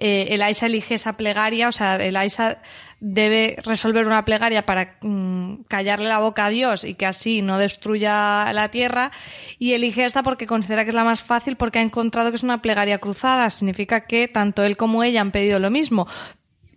[0.06, 2.58] eh, Eliza elige esa plegaria, o sea, Eliza
[3.00, 7.58] debe resolver una plegaria para mm, callarle la boca a Dios y que así no
[7.58, 9.12] destruya la tierra
[9.60, 12.44] y elige esta porque considera que es la más fácil porque ha encontrado que es
[12.44, 16.06] una plegaria cruzada, significa que tanto él como ella han pedido lo mismo.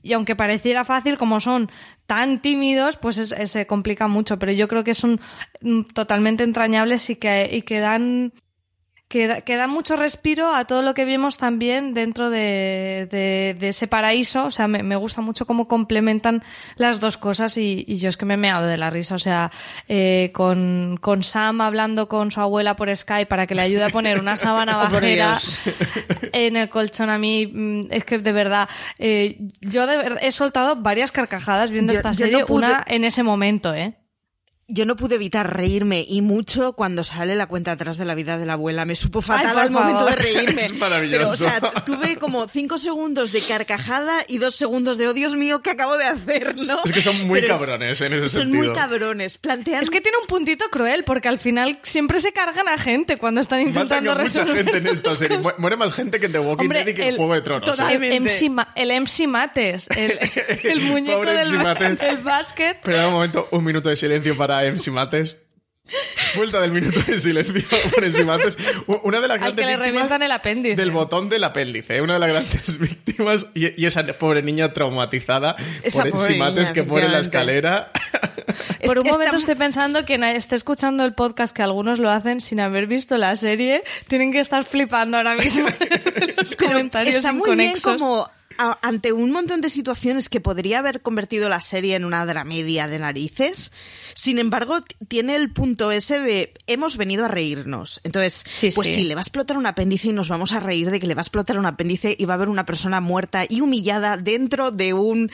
[0.02, 1.68] Y aunque pareciera fácil, como son
[2.06, 4.38] tan tímidos, pues es- es- se complica mucho.
[4.38, 5.20] Pero yo creo que son
[5.62, 8.32] mm, totalmente entrañables y que, y que dan
[9.08, 13.56] que da, que da mucho respiro a todo lo que vimos también dentro de, de-
[13.58, 14.46] de ese paraíso.
[14.46, 16.42] O sea, me, me gusta mucho cómo complementan
[16.76, 19.14] las dos cosas y, y yo es que me he meado de la risa.
[19.14, 19.52] O sea,
[19.86, 23.90] eh, con, con Sam hablando con su abuela por Skype para que le ayude a
[23.90, 25.38] poner una sábana Oh, bajera
[26.32, 30.32] en el colchón a mí mm, es que de verdad eh, yo de verdad he
[30.32, 33.94] soltado varias carcajadas viendo Yo- esta yo serie no pude- una en ese momento eh
[34.68, 38.36] Yo no pude evitar reírme y mucho cuando sale la cuenta atrás de la vida
[38.36, 38.84] de la abuela.
[38.84, 40.16] Me supo fatal al momento favor.
[40.16, 40.62] de reírme.
[40.66, 41.18] Es maravilloso.
[41.18, 45.36] Pero, o sea, tuve como cinco segundos de carcajada y dos segundos de, oh Dios
[45.36, 46.56] mío, ¿qué acabo de hacer?
[46.56, 46.78] ¿no?
[46.84, 48.64] Es que son muy Pero es- cabrones en ese Son sentido.
[48.64, 49.38] muy cabrones.
[49.38, 53.18] Plantean es que tiene un puntito cruel porque al final siempre se cargan a gente
[53.18, 55.38] cuando están Matan intentando a mucha gente en esta serie.
[55.58, 57.40] Muere más gente que en The Walking Hombre, Dead y que en el- Juego de
[57.42, 57.68] Tronos.
[57.68, 57.70] ¿eh?
[57.70, 58.16] totalmente.
[58.16, 60.18] el MC, el MC Mates el,
[60.64, 61.98] el muñeco Pobre del, MC Mates.
[62.00, 65.42] del básquet Pero un momento, un minuto de silencio para MC Mates.
[66.34, 67.54] Vuelta del minuto de silencio
[67.94, 68.58] por MC Mates.
[68.88, 72.02] U- Una de las al grandes que le víctimas el apéndice del botón del apéndice.
[72.02, 76.38] Una de las grandes víctimas y, y esa pobre niña traumatizada Esa por pobre MC
[76.38, 77.92] Mates niña, que muere en la escalera.
[78.84, 82.40] Por un momento está- estoy pensando que esté escuchando el podcast que algunos lo hacen
[82.40, 83.84] sin haber visto la serie.
[84.08, 88.78] Tienen que estar flipando ahora mismo en los Pero comentarios está muy bien como a-
[88.82, 92.98] ante un montón de situaciones que podría haber convertido la serie en una dramedia de
[92.98, 93.70] narices.
[94.18, 98.00] Sin embargo, tiene el punto ese de hemos venido a reírnos.
[98.02, 98.94] Entonces, Sí, pues sí.
[98.94, 101.14] sí, le va a explotar un apéndice y nos vamos a reír de que le
[101.14, 104.70] va a explotar un apéndice y va a haber una persona muerta y humillada dentro
[104.70, 105.30] de un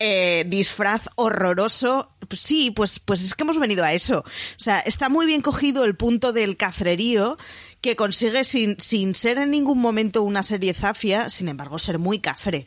[0.00, 2.10] eh, disfraz horroroso.
[2.26, 4.18] Pues sí, pues, pues es que hemos venido a eso.
[4.18, 7.38] O sea, está muy bien cogido el punto del cafrerío
[7.80, 12.18] que consigue sin, sin ser en ningún momento una serie zafia, sin embargo, ser muy
[12.18, 12.66] cafre.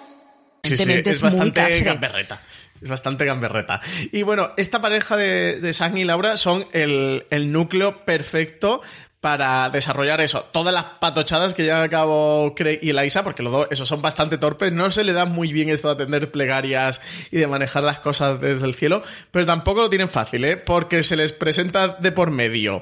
[0.63, 2.41] Sí, sí, es, bastante gamberreta.
[2.81, 3.81] Es bastante gamberreta.
[4.11, 8.81] Y bueno, esta pareja de, de Sam y Laura son el, el núcleo perfecto
[9.21, 10.49] para desarrollar eso.
[10.51, 14.01] Todas las patochadas que llevan a cabo Craig y Eliza, porque los dos, esos son
[14.01, 17.83] bastante torpes, no se le da muy bien esto de atender plegarias y de manejar
[17.83, 20.57] las cosas desde el cielo, pero tampoco lo tienen fácil, ¿eh?
[20.57, 22.81] Porque se les presenta de por medio.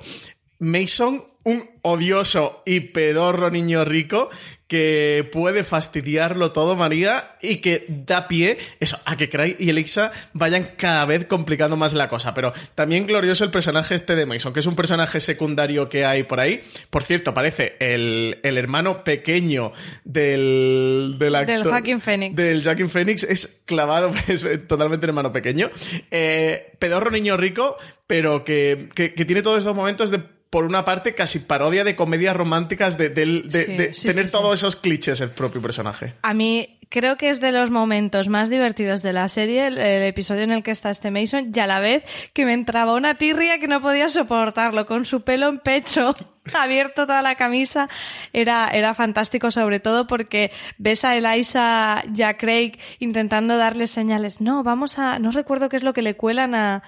[0.59, 4.29] Mason, un odioso y pedorro niño rico
[4.69, 10.11] que puede fastidiarlo todo, María, y que da pie eso, a que Craig y Elixa
[10.33, 12.35] vayan cada vez complicando más la cosa.
[12.35, 16.21] Pero también glorioso el personaje este de Mason, que es un personaje secundario que hay
[16.21, 16.61] por ahí.
[16.91, 19.71] Por cierto, parece el, el hermano pequeño
[20.03, 21.55] del, del actor.
[21.55, 22.35] Del Joaquin Phoenix.
[22.35, 25.71] Del Joaquin Phoenix es clavado, es totalmente hermano pequeño.
[26.11, 27.75] Eh, pedorro niño rico,
[28.05, 31.95] pero que, que, que tiene todos estos momentos de por una parte, casi parodia de
[31.95, 36.15] comedias románticas de, de- Sí, de sí, tener sí, todos esos clichés el propio personaje.
[36.23, 40.03] A mí creo que es de los momentos más divertidos de la serie, el, el
[40.03, 43.13] episodio en el que está este Mason, y a la vez que me entraba una
[43.15, 46.15] tirria que no podía soportarlo, con su pelo en pecho.
[46.59, 47.87] abierto toda la camisa,
[48.33, 54.41] era, era fantástico, sobre todo porque ves a Eliza y a Craig intentando darle señales.
[54.41, 56.81] No, vamos a, no recuerdo qué es lo que le cuelan a,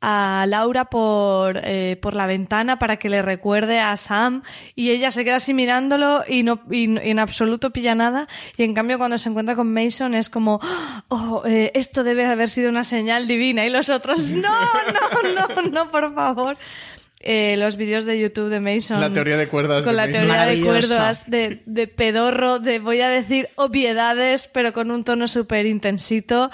[0.00, 4.42] a Laura por, eh, por la ventana para que le recuerde a Sam
[4.74, 8.28] y ella se queda así mirándolo y no y, en absoluto pilla nada.
[8.56, 10.60] Y en cambio cuando se encuentra con Mason es como
[11.08, 14.48] oh eh, esto debe haber sido una señal divina y los otros no
[14.92, 16.56] no no no por favor
[17.20, 19.00] eh, los vídeos de YouTube de Mason.
[19.00, 19.84] La teoría de cuerdas.
[19.84, 20.26] Con de la Mason.
[20.26, 25.26] teoría de cuerdas, de, de pedorro, de voy a decir obviedades, pero con un tono
[25.26, 26.50] súper intensito.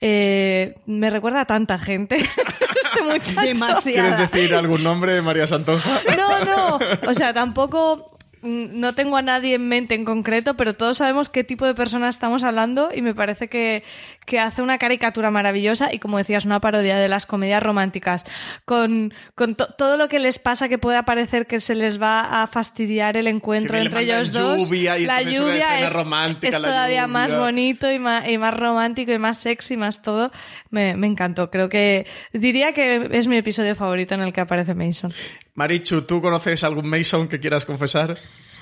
[0.00, 2.16] Eh, me recuerda a tanta gente.
[2.16, 3.80] este muchacho.
[3.84, 6.00] ¿Quieres decir algún nombre, María Santonja?
[6.16, 6.78] No, no.
[7.06, 8.11] O sea, tampoco
[8.42, 12.08] no tengo a nadie en mente en concreto, pero todos sabemos qué tipo de persona
[12.08, 13.84] estamos hablando y me parece que,
[14.26, 18.24] que hace una caricatura maravillosa y, como decías, una parodia de las comedias románticas.
[18.64, 22.42] Con, con to- todo lo que les pasa que pueda parecer que se les va
[22.42, 24.68] a fastidiar el encuentro entre ellos dos.
[24.68, 28.54] lluvia y la lluvia es, romántica, es la todavía más bonito y más, y más
[28.58, 30.32] romántico y más sexy, más todo.
[30.70, 31.50] Me, me encantó.
[31.50, 35.12] Creo que diría que es mi episodio favorito en el que aparece Mason.
[35.54, 38.16] Marichu, ¿tú conoces algún Mason que quieras confesar?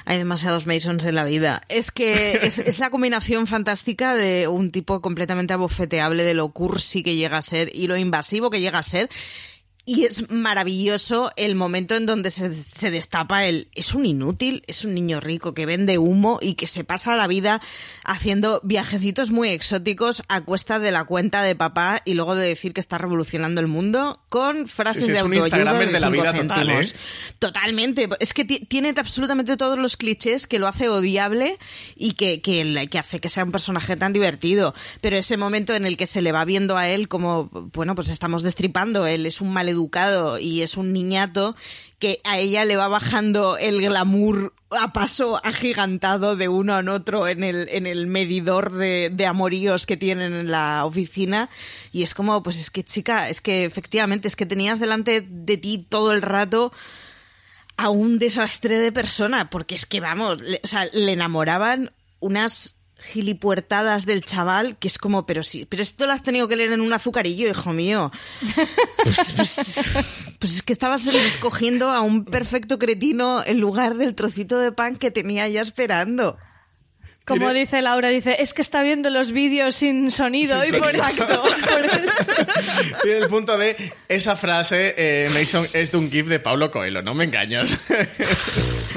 [0.07, 1.61] Hay demasiados Masons en la vida.
[1.69, 7.03] Es que es, es la combinación fantástica de un tipo completamente abofeteable de lo cursi
[7.03, 9.09] que llega a ser y lo invasivo que llega a ser.
[9.87, 13.69] Y es maravilloso el momento en donde se, se destapa el...
[13.75, 17.27] Es un inútil, es un niño rico que vende humo y que se pasa la
[17.27, 17.61] vida
[18.05, 22.73] haciendo viajecitos muy exóticos a cuesta de la cuenta de papá y luego de decir
[22.75, 26.33] que está revolucionando el mundo con frases Sí, sí, de autoayuda Instagramer de la vida
[26.35, 26.71] total.
[26.71, 26.89] ¿eh?
[27.39, 28.09] Totalmente.
[28.21, 31.59] Es que ti- tiene absolutamente todos los clichés que lo hace odiable
[31.97, 34.75] y que, que, que hace que sea un personaje tan divertido.
[35.01, 38.09] Pero ese momento en el que se le va viendo a él como, bueno, pues
[38.09, 41.55] estamos destripando, él es un maleducado y es un niñato
[41.99, 47.29] que a ella le va bajando el glamour a paso agigantado de uno en otro
[47.29, 51.51] en el, en el medidor de, amoríos que tienen en la oficina.
[51.93, 55.57] Y es como, pues es que chica, es que efectivamente, es que tenías delante de
[55.59, 56.73] ti todo el rato
[57.77, 64.07] a un desastre de persona, porque es que vamos, o sea, le enamoraban unas gilipuertadas
[64.07, 66.81] del chaval que es como, pero sí, pero esto lo has tenido que leer en
[66.81, 68.11] un azucarillo, hijo mío.
[69.03, 69.99] Pues, pues-
[70.39, 74.97] pues es que estabas escogiendo a un perfecto cretino en lugar del trocito de pan
[74.97, 76.37] que tenía ya esperando.
[77.35, 80.89] Como dice Laura, dice, es que está viendo los vídeos sin sonido Sí, y por
[80.89, 81.25] exacto.
[81.49, 82.47] eso- por eso-
[83.03, 87.03] Tiene el punto de esa frase, eh, Mason, es de un gif de Pablo Coelho,
[87.03, 87.79] no me engañas.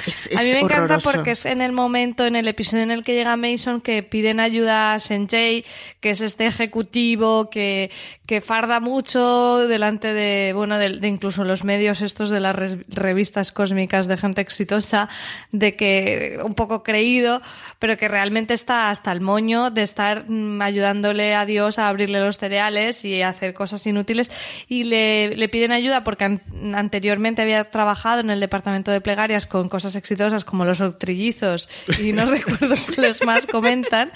[0.05, 3.03] Es, A mí me encanta porque es en el momento, en el episodio en el
[3.03, 5.63] que llega Mason, que piden ayuda a Senjay,
[6.01, 7.89] que es este ejecutivo que,
[8.25, 12.55] que farda mucho delante de, bueno, de, de incluso los medios estos de las
[12.89, 15.07] revistas cósmicas de gente exitosa,
[15.51, 17.41] de que un poco creído,
[17.79, 22.19] pero que realmente está hasta el moño de estar mm, ayudándole a Dios a abrirle
[22.19, 24.31] los cereales y a hacer cosas inútiles.
[24.67, 26.41] Y le, le piden ayuda porque an-
[26.75, 32.13] anteriormente había trabajado en el departamento de plegarias con cosas exitosas como los trillizos y
[32.13, 34.11] no recuerdo cuáles más comentan.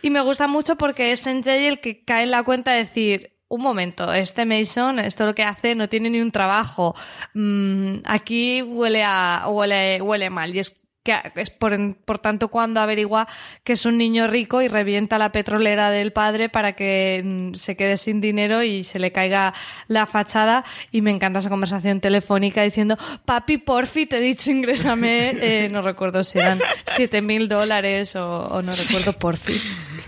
[0.00, 3.32] Y me gusta mucho porque es Senjay el que cae en la cuenta de decir
[3.48, 6.94] un momento, este Mason, esto lo que hace no tiene ni un trabajo.
[7.34, 12.80] Mm, aquí huele a huele huele mal y es que es por, por tanto cuando
[12.80, 13.26] averigua
[13.64, 17.76] que es un niño rico y revienta la petrolera del padre para que mm, se
[17.76, 19.54] quede sin dinero y se le caiga
[19.88, 20.64] la fachada.
[20.90, 25.82] Y me encanta esa conversación telefónica diciendo papi porfi te he dicho ingrésame eh, no
[25.82, 29.60] recuerdo si eran siete mil dólares o, o no recuerdo porfi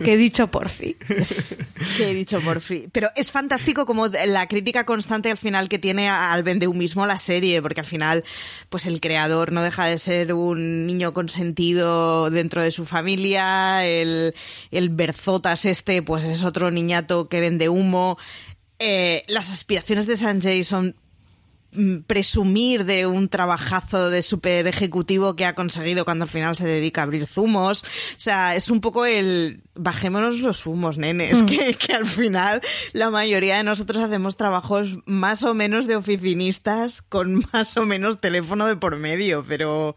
[0.03, 1.59] que he dicho porfi Es-
[1.97, 2.89] que he dicho por fin.
[2.93, 7.61] Pero es fantástico como la crítica constante al final que tiene al vendeumismo la serie,
[7.63, 8.25] porque al final,
[8.69, 14.35] pues el creador no deja de ser un niño consentido dentro de su familia, el,
[14.71, 18.19] el Berzotas este, pues es otro niñato que vende humo.
[18.79, 20.97] Eh, las aspiraciones de Sanjay son
[22.07, 27.01] presumir de un trabajazo de super ejecutivo que ha conseguido cuando al final se dedica
[27.01, 27.83] a abrir zumos.
[27.85, 27.87] O
[28.19, 31.47] sea, es un poco el bajémonos los humos, nenes, Mm.
[31.47, 32.61] que, que al final
[32.93, 38.21] la mayoría de nosotros hacemos trabajos más o menos de oficinistas con más o menos
[38.21, 39.97] teléfono de por medio, pero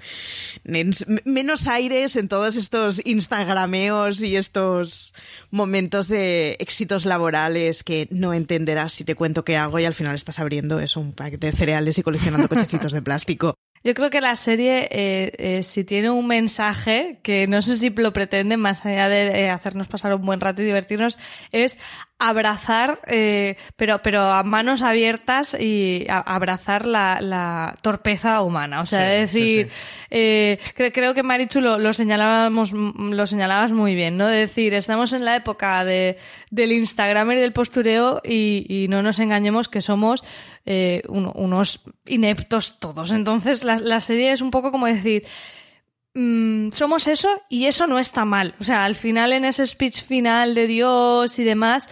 [0.63, 5.13] nens, menos aires en todos estos instagrameos y estos
[5.51, 10.15] momentos de éxitos laborales que no entenderás si te cuento qué hago y al final
[10.15, 13.55] estás abriendo eso, un paquete de cereales y coleccionando cochecitos de plástico.
[13.87, 17.89] Yo creo que la serie, eh, eh, si tiene un mensaje, que no sé si
[17.89, 21.17] lo pretende, más allá de eh, hacernos pasar un buen rato y divertirnos,
[21.53, 21.77] es
[22.19, 28.81] abrazar, eh, pero, pero a manos abiertas y a- abrazar la, la torpeza humana.
[28.81, 29.77] O sea, Sí, es decir, sí, sí.
[30.09, 34.27] eh, cre- creo que Marichu lo, lo señalábamos, lo señalabas muy bien, ¿no?
[34.27, 36.17] De decir, estamos en la época de,
[36.49, 40.25] del Instagramer y del postureo y, y no nos engañemos que somos
[40.69, 43.11] eh, un- unos ineptos todos.
[43.11, 45.23] Entonces, la, la serie es un poco como decir,
[46.13, 48.53] mm, somos eso y eso no está mal.
[48.59, 51.89] O sea, al final en ese speech final de Dios y demás,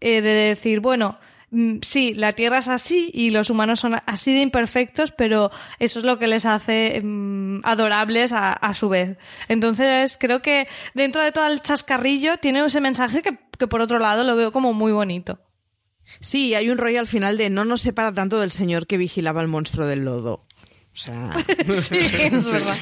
[0.00, 1.18] eh, de decir, bueno,
[1.50, 5.98] mm, sí, la Tierra es así y los humanos son así de imperfectos, pero eso
[5.98, 9.16] es lo que les hace mm, adorables a, a su vez.
[9.48, 13.98] Entonces, creo que dentro de todo el chascarrillo tiene ese mensaje que, que por otro
[13.98, 15.40] lado lo veo como muy bonito.
[16.20, 19.40] Sí, hay un rollo al final de no nos separa tanto del señor que vigilaba
[19.42, 20.44] el monstruo del lodo.
[20.92, 21.30] O sea,
[21.72, 22.76] sí, es verdad.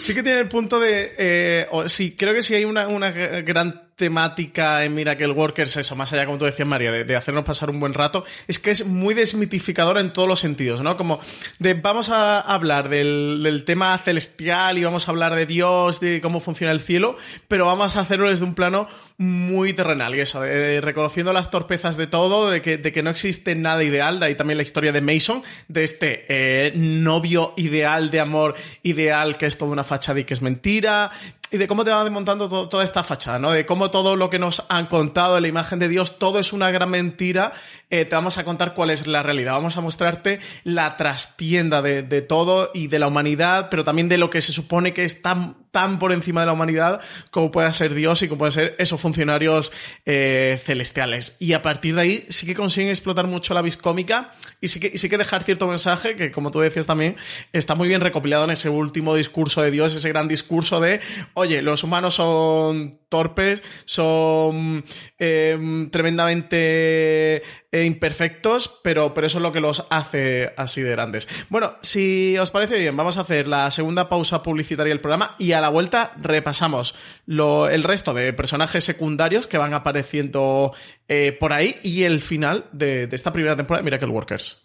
[0.00, 1.14] Sí que tiene el punto de...
[1.18, 5.96] eh, o- sí, creo que sí hay una, una gran temática en Miracle Workers, eso,
[5.96, 8.86] más allá, como tú decías, María, de, hacernos pasar un buen rato, es que es
[8.86, 10.96] muy desmitificadora en todos los sentidos, ¿no?
[10.96, 11.20] Como
[11.58, 16.20] de vamos a hablar del, del tema celestial y vamos a hablar de Dios, de
[16.20, 17.16] cómo funciona el cielo,
[17.48, 18.88] pero vamos a hacerlo desde un plano
[19.18, 23.10] muy terrenal, y eso, eh, reconociendo las torpezas de todo, de que, de que no
[23.10, 28.10] existe nada ideal, de ahí también la historia de Mason, de este eh, novio ideal
[28.10, 31.10] de amor ideal que es toda una fachada y que es mentira,
[31.52, 33.50] y de cómo te va desmontando to- toda esta fachada, ¿no?
[33.52, 36.70] De cómo todo lo que nos han contado la imagen de Dios, todo es una
[36.70, 37.52] gran mentira.
[37.90, 39.52] Eh, te vamos a contar cuál es la realidad.
[39.52, 44.16] Vamos a mostrarte la trastienda de, de todo y de la humanidad, pero también de
[44.18, 47.00] lo que se supone que es tan, tan por encima de la humanidad
[47.30, 49.72] como pueda ser Dios y como pueden ser esos funcionarios
[50.06, 51.36] eh, celestiales.
[51.38, 54.32] Y a partir de ahí sí que consiguen explotar mucho la vis cómica
[54.62, 57.16] y sí, que, y sí que dejar cierto mensaje que, como tú decías también,
[57.52, 61.00] está muy bien recopilado en ese último discurso de Dios, ese gran discurso de,
[61.42, 64.84] oye, los humanos son torpes, son
[65.18, 71.28] eh, tremendamente eh, imperfectos, pero, pero eso es lo que los hace así de grandes.
[71.48, 75.52] Bueno, si os parece bien, vamos a hacer la segunda pausa publicitaria del programa y
[75.52, 76.94] a la vuelta repasamos
[77.26, 80.74] lo- el resto de personajes secundarios que van apareciendo
[81.08, 84.58] eh, por ahí y el final de, de esta primera temporada de Miracle Workers.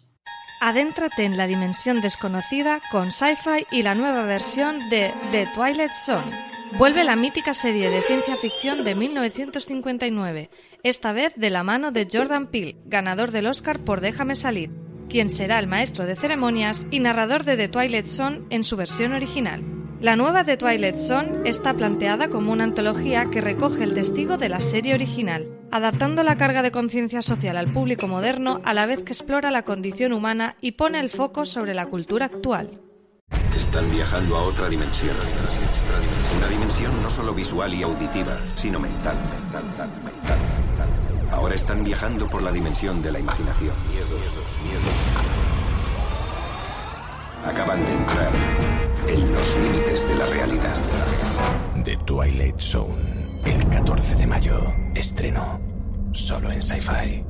[0.60, 6.47] Adéntrate en la dimensión desconocida con Sci-Fi y la nueva versión de The Twilight Zone.
[6.76, 10.50] Vuelve la mítica serie de ciencia ficción de 1959,
[10.82, 14.70] esta vez de la mano de Jordan Peele, ganador del Oscar por Déjame salir,
[15.08, 19.12] quien será el maestro de ceremonias y narrador de The Twilight Zone en su versión
[19.12, 19.64] original.
[20.00, 24.48] La nueva The Twilight Zone está planteada como una antología que recoge el testigo de
[24.48, 29.02] la serie original, adaptando la carga de conciencia social al público moderno a la vez
[29.02, 32.80] que explora la condición humana y pone el foco sobre la cultura actual.
[33.56, 35.16] Están viajando a otra dimensión.
[36.36, 40.88] Una dimensión no solo visual y auditiva, sino mental, mental, mental, mental, mental.
[41.32, 43.74] Ahora están viajando por la dimensión de la imaginación.
[47.46, 48.32] Acaban de entrar
[49.06, 50.76] en los límites de la realidad.
[51.84, 54.60] The Twilight Zone, el 14 de mayo,
[54.94, 55.60] estreno
[56.12, 57.27] solo en Sci-Fi.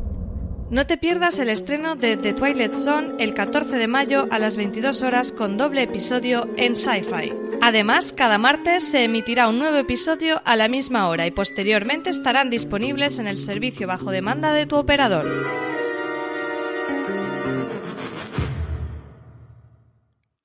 [0.70, 4.56] No te pierdas el estreno de The Twilight Zone el 14 de mayo a las
[4.56, 7.32] 22 horas con doble episodio en Sci-Fi.
[7.62, 12.50] Además, cada martes se emitirá un nuevo episodio a la misma hora y posteriormente estarán
[12.50, 15.26] disponibles en el servicio bajo demanda de tu operador.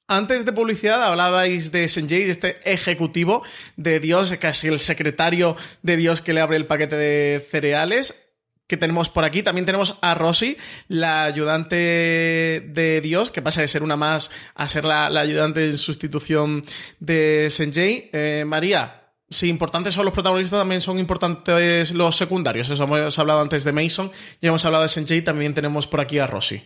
[0.08, 3.44] Antes de publicidad hablabais de Senjay, de este ejecutivo
[3.76, 8.33] de Dios, casi el secretario de Dios que le abre el paquete de cereales
[8.68, 9.44] que tenemos por aquí.
[9.44, 10.58] También tenemos a Rosy,
[10.88, 15.66] la ayudante de Dios, que pasa de ser una más a ser la, la ayudante
[15.66, 16.64] en sustitución
[17.00, 18.10] de Senjay.
[18.14, 22.70] Eh, María, si importantes son los protagonistas, también son importantes los secundarios.
[22.70, 24.12] Eso hemos hablado antes de Mason,
[24.42, 26.64] ya hemos hablado de Senjay, también tenemos por aquí a Rosy.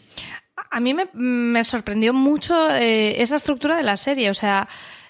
[0.69, 4.29] A mí me, me sorprendió mucho eh, esa estructura de la serie.
[4.29, 4.67] O sea,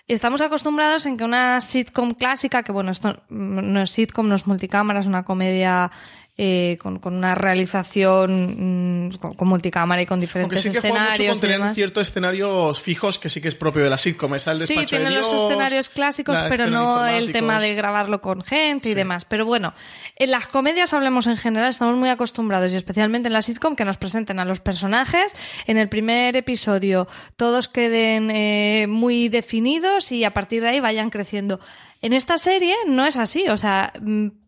[0.08, 4.46] estamos acostumbrados en que una sitcom clásica, que bueno, esto no es sitcom, no es
[4.46, 5.92] multicámara, es una comedia
[6.40, 11.36] eh, con, con, una realización mm, con, con, multicámara y con diferentes sí que escenarios.
[11.36, 14.36] Mucho con tener ciertos escenarios fijos que sí que es propio de la sitcom.
[14.36, 18.22] Está el sí, tiene de Dios, los escenarios clásicos, pero no el tema de grabarlo
[18.22, 18.92] con gente Sí.
[18.92, 19.26] y demás.
[19.26, 19.74] Pero bueno,
[20.16, 23.86] en las comedias, hablemos en general, estamos muy acostumbrados, y especialmente en la sitcom, que
[23.86, 25.34] nos presenten a los personajes
[25.66, 31.10] en el primer episodio, todos queden eh, muy definidos y a partir de ahí vayan
[31.10, 31.60] creciendo.
[32.04, 33.92] En esta serie no es así, o sea.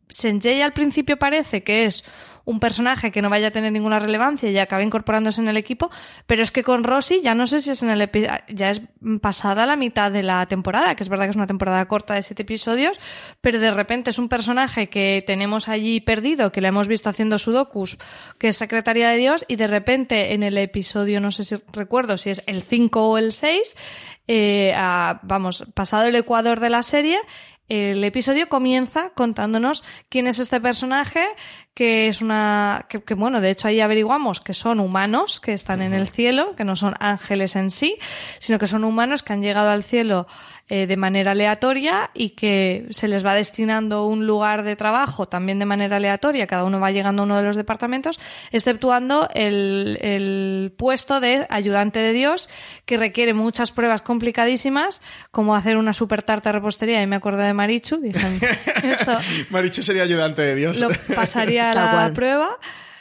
[0.09, 2.03] Senjay al principio parece que es
[2.49, 5.91] un personaje que no vaya a tener ninguna relevancia y acaba incorporándose en el equipo,
[6.25, 8.09] pero es que con Rosy ya no sé si es en el
[8.47, 8.81] ya es
[9.21, 12.23] pasada la mitad de la temporada, que es verdad que es una temporada corta de
[12.23, 12.99] siete episodios,
[13.39, 17.37] pero de repente es un personaje que tenemos allí perdido, que le hemos visto haciendo
[17.37, 17.99] sudokus,
[18.39, 22.17] que es secretaria de Dios, y de repente en el episodio, no sé si recuerdo
[22.17, 23.75] si es el 5 o el 6,
[24.27, 24.75] eh,
[25.21, 27.19] vamos, pasado el ecuador de la serie,
[27.69, 31.23] el episodio comienza contándonos quién es este personaje,
[31.75, 35.93] que es una, que, bueno, de hecho ahí averiguamos que son humanos que están en
[35.93, 37.97] el cielo, que no son ángeles en sí,
[38.39, 40.27] sino que son humanos que han llegado al cielo
[40.71, 45.57] eh, de manera aleatoria y que se les va destinando un lugar de trabajo también
[45.57, 48.19] de manera aleatoria, cada uno va llegando a uno de los departamentos,
[48.51, 52.49] exceptuando el, el puesto de ayudante de Dios,
[52.85, 55.01] que requiere muchas pruebas complicadísimas,
[55.31, 58.19] como hacer una super tarta de repostería, y me acuerdo de Marichu, dije,
[58.83, 59.17] esto
[59.49, 60.79] Marichu sería ayudante de Dios.
[60.79, 62.57] Lo pasaría la prueba.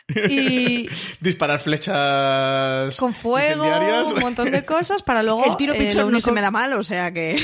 [0.09, 0.89] Y
[1.21, 6.21] disparar flechas con fuego, un montón de cosas para luego el tiro pichón eh, no
[6.21, 7.39] se me da mal, o sea que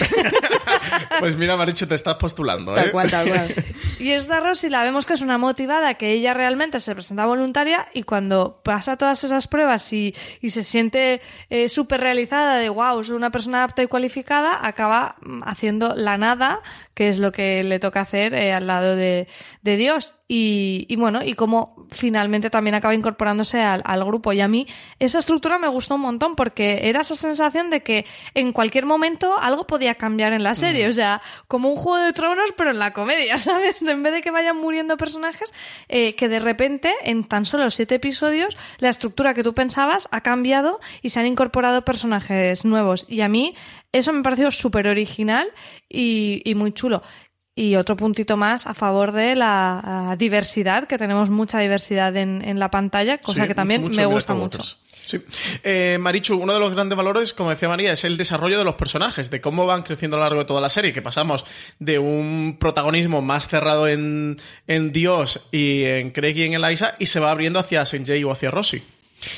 [1.20, 2.76] pues mira Maricho te estás postulando, ¿eh?
[2.76, 3.54] Tal cual, tal cual.
[3.98, 7.86] y esta Rosy la vemos que es una motivada, que ella realmente se presenta voluntaria
[7.92, 13.00] y cuando pasa todas esas pruebas y, y se siente eh, súper realizada de wow,
[13.00, 16.62] es una persona apta y cualificada, acaba mm, haciendo la nada,
[16.94, 19.28] que es lo que le toca hacer eh, al lado de,
[19.62, 24.32] de Dios y, y, bueno, y como finalmente también acaba incorporándose al, al, grupo.
[24.32, 24.68] Y a mí
[25.00, 29.36] esa estructura me gustó un montón porque era esa sensación de que en cualquier momento
[29.40, 30.86] algo podía cambiar en la serie.
[30.86, 33.82] O sea, como un juego de tronos, pero en la comedia, ¿sabes?
[33.82, 35.52] En vez de que vayan muriendo personajes,
[35.88, 40.20] eh, que de repente, en tan solo siete episodios, la estructura que tú pensabas ha
[40.20, 43.04] cambiado y se han incorporado personajes nuevos.
[43.08, 43.56] Y a mí
[43.90, 45.48] eso me pareció súper original
[45.88, 47.02] y, y muy chulo.
[47.56, 52.58] Y otro puntito más a favor de la diversidad, que tenemos mucha diversidad en, en
[52.58, 54.62] la pantalla, cosa que también me gusta mucho.
[55.04, 55.20] Sí.
[55.62, 58.74] Eh, Marichu, uno de los grandes valores, como decía María, es el desarrollo de los
[58.74, 61.44] personajes, de cómo van creciendo a lo largo de toda la serie, que pasamos
[61.78, 67.06] de un protagonismo más cerrado en, en Dios y en Craig y en Eliza, y
[67.06, 68.82] se va abriendo hacia Senjay o hacia Rossi.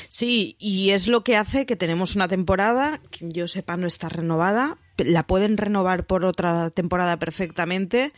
[0.09, 4.09] Sí, y es lo que hace que tenemos una temporada que yo sepa no está
[4.09, 4.77] renovada.
[4.97, 8.13] La pueden renovar por otra temporada perfectamente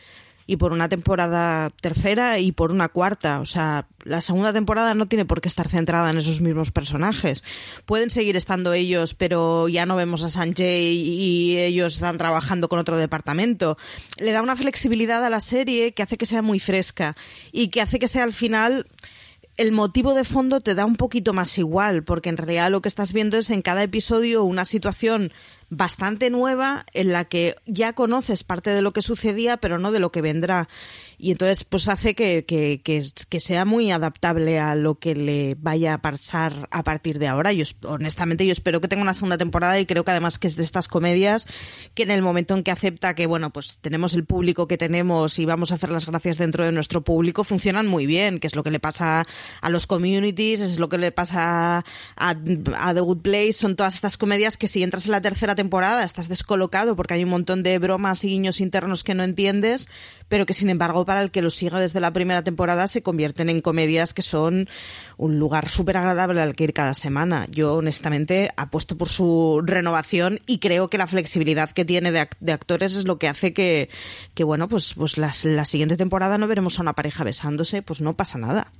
[0.50, 3.38] y por una temporada tercera y por una cuarta.
[3.38, 7.44] O sea, la segunda temporada no tiene por qué estar centrada en esos mismos personajes.
[7.86, 12.80] Pueden seguir estando ellos, pero ya no vemos a Sanjay y ellos están trabajando con
[12.80, 13.78] otro departamento.
[14.16, 17.16] Le da una flexibilidad a la serie que hace que sea muy fresca
[17.52, 18.88] y que hace que sea al final
[19.60, 22.88] el motivo de fondo te da un poquito más igual, porque en realidad lo que
[22.88, 25.32] estás viendo es en cada episodio una situación
[25.70, 30.00] bastante nueva en la que ya conoces parte de lo que sucedía, pero no de
[30.00, 30.68] lo que vendrá.
[31.16, 35.94] Y entonces, pues hace que, que, que, sea muy adaptable a lo que le vaya
[35.94, 37.52] a pasar a partir de ahora.
[37.52, 40.56] Yo, honestamente, yo espero que tenga una segunda temporada y creo que además que es
[40.56, 41.46] de estas comedias
[41.94, 45.38] que en el momento en que acepta que, bueno, pues tenemos el público que tenemos
[45.38, 48.56] y vamos a hacer las gracias dentro de nuestro público, funcionan muy bien, que es
[48.56, 49.26] lo que le pasa
[49.60, 51.84] a los communities, es lo que le pasa
[52.16, 52.30] a,
[52.76, 56.04] a The Good Place, son todas estas comedias que si entras en la tercera temporada
[56.04, 59.90] estás descolocado porque hay un montón de bromas y guiños internos que no entiendes,
[60.26, 63.50] pero que sin embargo para el que lo siga desde la primera temporada se convierten
[63.50, 64.70] en comedias que son
[65.18, 67.46] un lugar súper agradable al que ir cada semana.
[67.50, 72.20] Yo honestamente apuesto por su renovación y creo que la flexibilidad que tiene de,
[72.52, 73.90] actores es lo que hace que,
[74.32, 78.16] que bueno, pues, pues la siguiente temporada no veremos a una pareja besándose, pues no
[78.16, 78.72] pasa nada.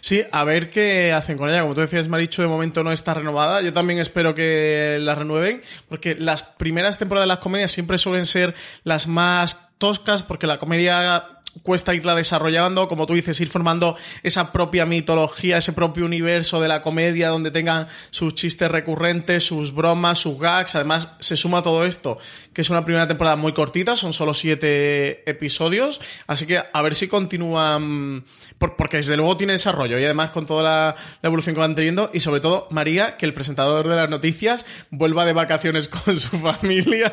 [0.00, 1.62] Sí, a ver qué hacen con ella.
[1.62, 3.60] Como tú decías, Maricho, de momento no está renovada.
[3.62, 8.26] Yo también espero que la renueven, porque las primeras temporadas de las comedias siempre suelen
[8.26, 13.96] ser las más toscas, porque la comedia cuesta irla desarrollando, como tú dices, ir formando
[14.22, 19.74] esa propia mitología, ese propio universo de la comedia donde tengan sus chistes recurrentes, sus
[19.74, 20.74] bromas, sus gags.
[20.74, 22.18] Además, se suma todo esto,
[22.52, 26.94] que es una primera temporada muy cortita, son solo siete episodios, así que a ver
[26.94, 28.24] si continúan,
[28.58, 32.20] porque desde luego tiene desarrollo y además con toda la, evolución que van teniendo y
[32.20, 37.12] sobre todo María, que el presentador de las noticias vuelva de vacaciones con su familia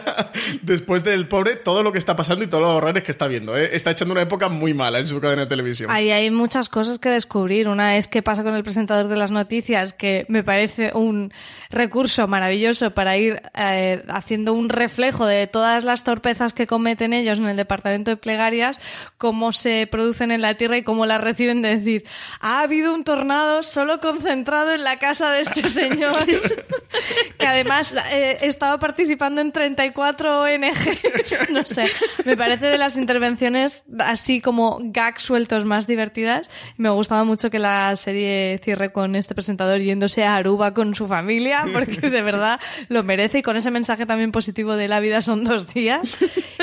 [0.61, 3.57] después del pobre todo lo que está pasando y todos los horrores que está viendo.
[3.57, 3.71] ¿eh?
[3.73, 5.89] Está echando una época muy mala en su cadena de televisión.
[5.91, 7.67] Ahí hay muchas cosas que descubrir.
[7.67, 11.31] Una es qué pasa con el presentador de las noticias, que me parece un
[11.69, 17.39] recurso maravilloso para ir eh, haciendo un reflejo de todas las torpezas que cometen ellos
[17.39, 18.79] en el departamento de plegarias,
[19.17, 22.05] cómo se producen en la tierra y cómo las reciben de decir,
[22.39, 26.15] ha habido un tornado solo concentrado en la casa de este señor.
[27.37, 31.87] que además eh, estaba participando en 34 ONGs, no sé,
[32.25, 33.83] me parece de las intervenciones
[34.23, 36.49] así como gags sueltos más divertidas.
[36.77, 41.09] Me gustaba mucho que la serie cierre con este presentador yéndose a Aruba con su
[41.09, 42.57] familia, porque de verdad
[42.87, 46.17] lo merece y con ese mensaje también positivo de la vida son dos días.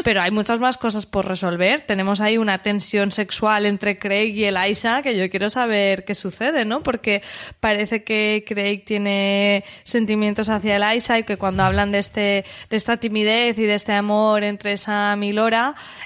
[0.04, 1.82] Pero hay muchas más cosas por resolver.
[1.82, 6.64] Tenemos ahí una tensión sexual entre Craig y Eliza que yo quiero saber qué sucede,
[6.64, 6.82] ¿no?
[6.82, 7.22] Porque
[7.60, 12.96] parece que Craig tiene sentimientos hacia Eliza y que cuando hablan de este de esta
[12.96, 15.34] timidez y de este amor entre Sam y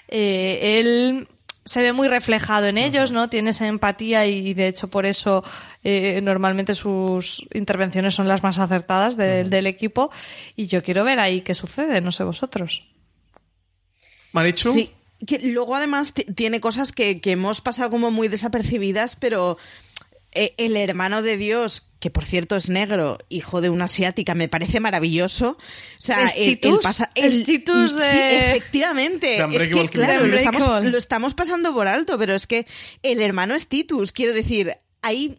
[0.09, 1.29] eh, él
[1.65, 3.29] se ve muy reflejado en ellos, ¿no?
[3.31, 5.43] Tiene esa empatía y de hecho por eso
[5.83, 10.11] eh, normalmente sus intervenciones son las más acertadas de- del equipo
[10.57, 12.87] y yo quiero ver ahí qué sucede, no sé vosotros.
[14.33, 14.73] Marichu.
[14.73, 14.91] Sí,
[15.27, 19.57] que luego además tiene cosas que, que hemos pasado como muy desapercibidas, pero
[20.35, 24.49] eh, el hermano de Dios, que por cierto es negro, hijo de una asiática, me
[24.49, 25.51] parece maravilloso.
[25.59, 26.83] O sea, ¿Es el, el Titus?
[26.83, 29.27] pasa- ¿Es el- Titus de- Sí, efectivamente.
[29.27, 32.67] De Es que, claro, lo estamos, lo estamos pasando por alto, pero es que
[33.03, 34.13] el hermano es Titus.
[34.13, 35.39] Quiero decir, hay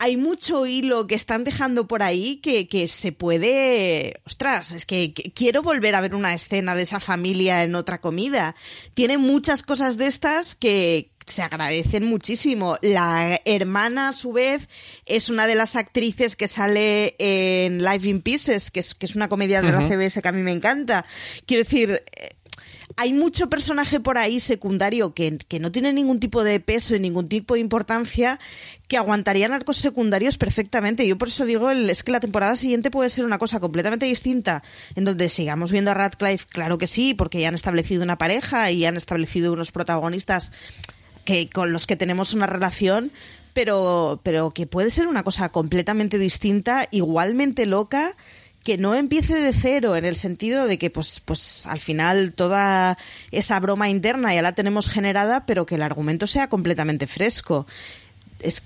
[0.00, 4.14] hay mucho hilo que están dejando por ahí que, que se puede...
[4.24, 8.00] Ostras, es que, que quiero volver a ver una escena de esa familia en otra
[8.00, 8.56] comida.
[8.94, 12.78] Tiene muchas cosas de estas que se agradecen muchísimo.
[12.80, 14.70] La hermana, a su vez,
[15.04, 19.14] es una de las actrices que sale en Life in Pieces, que es, que es
[19.14, 19.86] una comedia de la.
[19.86, 21.04] CBS que a mí me encanta.
[21.44, 22.02] Quiero decir...
[22.96, 27.00] hay mucho personaje por ahí secundario que, que no tiene ningún tipo de peso y
[27.00, 28.38] ningún tipo de importancia
[28.88, 31.06] que aguantarían arcos secundarios perfectamente.
[31.06, 34.62] Yo por eso digo, es que la temporada siguiente puede ser una cosa completamente distinta,
[34.96, 38.70] en donde sigamos viendo a Radcliffe, claro que sí, porque ya han establecido una pareja
[38.70, 40.52] y han establecido unos protagonistas
[41.24, 43.12] que con los que tenemos una relación,
[43.52, 48.16] pero, pero que puede ser una cosa completamente distinta, igualmente loca,
[48.70, 52.96] que no empiece de cero, en el sentido de que, pues, pues al final toda
[53.32, 57.66] esa broma interna ya la tenemos generada, pero que el argumento sea completamente fresco.
[58.38, 58.62] Es,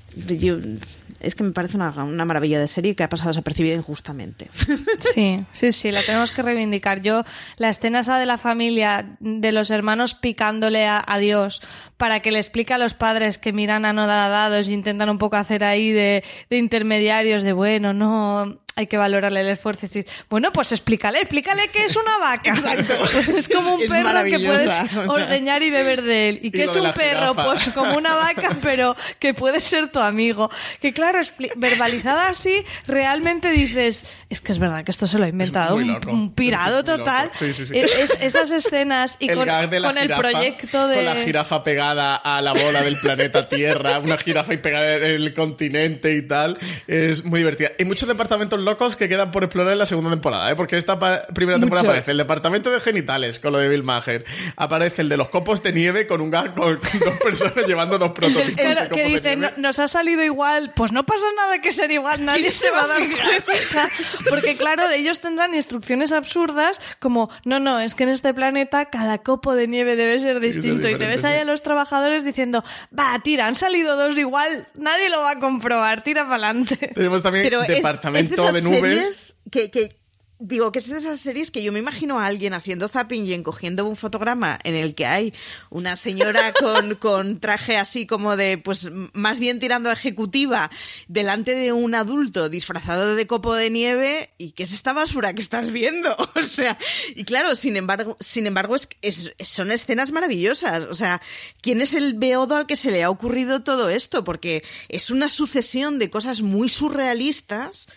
[1.20, 4.50] es que me parece una, una maravilla de serie que ha pasado desapercibida injustamente.
[5.14, 7.00] Sí, sí, sí, la tenemos que reivindicar.
[7.00, 7.24] Yo,
[7.56, 11.62] la escena esa de la familia, de los hermanos picándole a, a Dios
[11.96, 15.64] para que le explique a los padres que miran anodadados y intentan un poco hacer
[15.64, 20.52] ahí de, de intermediarios, de bueno, no, hay que valorarle el esfuerzo y decir, bueno,
[20.52, 22.54] pues explícale, explícale que es una vaca.
[23.36, 24.70] es como un Es perro que puedes
[25.08, 26.40] ordeñar y beber de él.
[26.42, 27.34] ¿Y Y que es un perro?
[27.34, 27.44] jirafa.
[27.44, 30.50] Pues como una vaca, pero que puede ser tu amigo.
[30.80, 31.20] Que claro,
[31.56, 35.88] verbalizada así, realmente dices, es que es verdad que esto se lo ha inventado muy
[35.90, 37.30] un, un pirado total.
[37.32, 37.78] Sí, sí, sí.
[37.78, 40.96] Es- es- esas escenas y el con, gag de la con el jirafa, proyecto de...
[40.96, 45.04] Con la jirafa pegada a la bola del planeta Tierra, una jirafa y pegada en
[45.04, 47.72] el continente y tal, es muy divertida.
[47.78, 50.56] Hay muchos departamentos locos que quedan por explorar en la segunda temporada, ¿eh?
[50.56, 51.90] porque esta pa- primera temporada Muchos.
[51.94, 54.24] aparece el departamento de genitales con lo de Bill Maher,
[54.56, 58.10] aparece el de los copos de nieve con un con, con dos personas llevando dos
[58.12, 59.52] prototipos Claro, de que dice, nieve.
[59.56, 62.84] "No- nos ha salido igual, pues no pasa nada que ser igual, nadie se va
[62.84, 63.02] a dar
[63.44, 63.88] cuenta.
[64.28, 69.18] Porque claro, ellos tendrán instrucciones absurdas como, no, no, es que en este planeta cada
[69.18, 70.88] copo de nieve debe ser distinto.
[70.88, 71.40] y te ves ahí sí.
[71.40, 72.64] a los trabajadores diciendo,
[72.98, 76.76] va, tira, han salido dos igual, nadie lo va a comprobar, tira para adelante.
[76.94, 78.82] Tenemos también Pero departamento es de, esas nubes.
[78.82, 80.04] series que, que-
[80.40, 83.32] digo que es de esas series que yo me imagino a alguien haciendo zapping y
[83.32, 85.32] encogiendo un fotograma en el que hay
[85.70, 90.70] una señora con, con traje así como de, pues más bien tirando a ejecutiva,
[91.08, 95.40] delante de un adulto disfrazado de copo de nieve y que es esta basura que
[95.40, 96.14] estás viendo.
[96.34, 96.78] O sea,
[97.14, 100.82] y claro, sin embargo, sin embargo es, es- son escenas maravillosas.
[100.90, 101.22] O sea,
[101.62, 104.24] ¿quién es el beodo al que se le ha ocurrido todo esto?
[104.24, 107.88] Porque es una sucesión de cosas muy surrealistas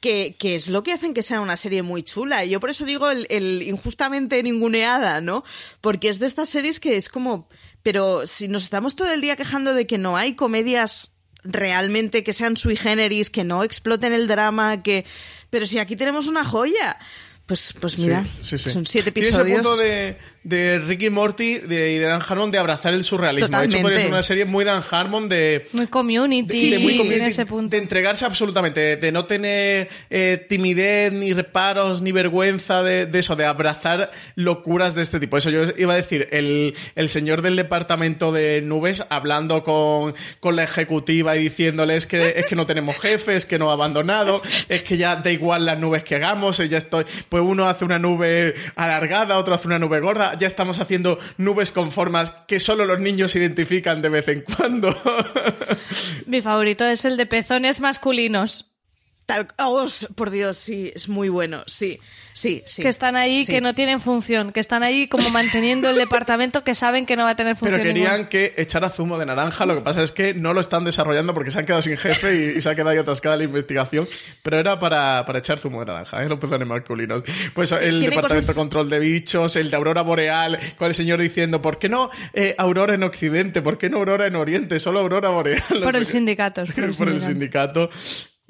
[0.00, 2.44] que, que es lo que hacen que sea una serie muy chula.
[2.44, 5.44] Y yo por eso digo el, el injustamente ninguneada, ¿no?
[5.80, 7.48] Porque es de estas series que es como.
[7.82, 12.32] Pero si nos estamos todo el día quejando de que no hay comedias realmente que
[12.32, 15.04] sean sui generis, que no exploten el drama, que.
[15.50, 16.98] Pero si aquí tenemos una joya.
[17.46, 18.70] Pues, pues mira, Sí, sí, sí.
[18.70, 19.62] son siete ese episodios.
[19.62, 20.18] punto de,
[20.48, 23.58] de Ricky Morty de, y de Dan Harmon de abrazar el surrealismo.
[23.58, 26.92] De hecho, podría ser una serie muy Dan Harmon de, Muy community, Sí, de muy
[26.92, 27.70] sí, community, tiene ese punto.
[27.76, 33.18] de entregarse absolutamente, de, de no tener eh, timidez, ni reparos, ni vergüenza de, de
[33.18, 35.36] eso, de abrazar locuras de este tipo.
[35.36, 40.56] Eso yo iba a decir, el, el señor del departamento de nubes hablando con, con
[40.56, 44.82] la ejecutiva y diciéndoles que es que no tenemos jefes, que nos ha abandonado, es
[44.82, 48.54] que ya da igual las nubes que hagamos, ya estoy, pues uno hace una nube
[48.76, 53.00] alargada, otro hace una nube gorda, ya estamos haciendo nubes con formas que solo los
[53.00, 54.96] niños identifican de vez en cuando.
[56.26, 58.77] Mi favorito es el de pezones masculinos.
[59.28, 62.00] Tal, oh, por Dios, sí, es muy bueno, sí,
[62.32, 62.80] sí, sí.
[62.80, 63.52] Que están ahí, sí.
[63.52, 67.24] que no tienen función, que están ahí como manteniendo el departamento que saben que no
[67.24, 67.78] va a tener función.
[67.78, 68.28] Pero querían ninguna.
[68.30, 71.50] que echara zumo de naranja, lo que pasa es que no lo están desarrollando porque
[71.50, 74.08] se han quedado sin jefe y, y se ha quedado ahí atascada la investigación,
[74.42, 76.28] pero era para, para echar zumo de naranja, ¿eh?
[76.30, 77.22] los pezones masculinos.
[77.52, 81.20] Pues el departamento cosas- de control de bichos, el de Aurora Boreal, con el señor
[81.20, 83.60] diciendo, ¿por qué no eh, Aurora en Occidente?
[83.60, 84.78] ¿Por qué no Aurora en Oriente?
[84.78, 85.62] Solo Aurora Boreal.
[85.82, 86.64] Por el sindicato.
[86.74, 87.90] Por el por el sindicato.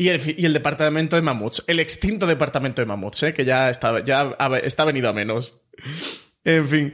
[0.00, 3.34] Y el, departamento de mamuts, el extinto departamento de mamuts, ¿eh?
[3.34, 5.64] que ya está, ya está venido a menos.
[6.44, 6.92] En fin,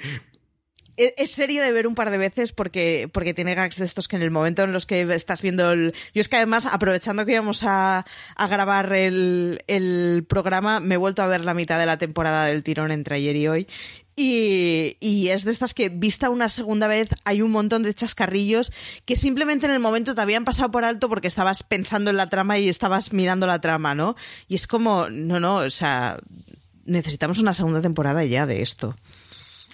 [0.96, 4.08] Es es serie de ver un par de veces porque, porque tiene gags de estos
[4.08, 5.92] que en el momento en los que estás viendo el...
[6.14, 10.98] Yo es que además, aprovechando que íbamos a, a grabar el, el programa, me he
[10.98, 13.66] vuelto a ver la mitad de la temporada del tirón entre ayer y hoy.
[14.16, 18.72] Y, y es de estas que, vista una segunda vez, hay un montón de chascarrillos
[19.04, 22.28] que simplemente en el momento te habían pasado por alto porque estabas pensando en la
[22.28, 24.14] trama y estabas mirando la trama, ¿no?
[24.48, 26.18] Y es como, no, no, o sea,
[26.84, 28.94] necesitamos una segunda temporada ya de esto.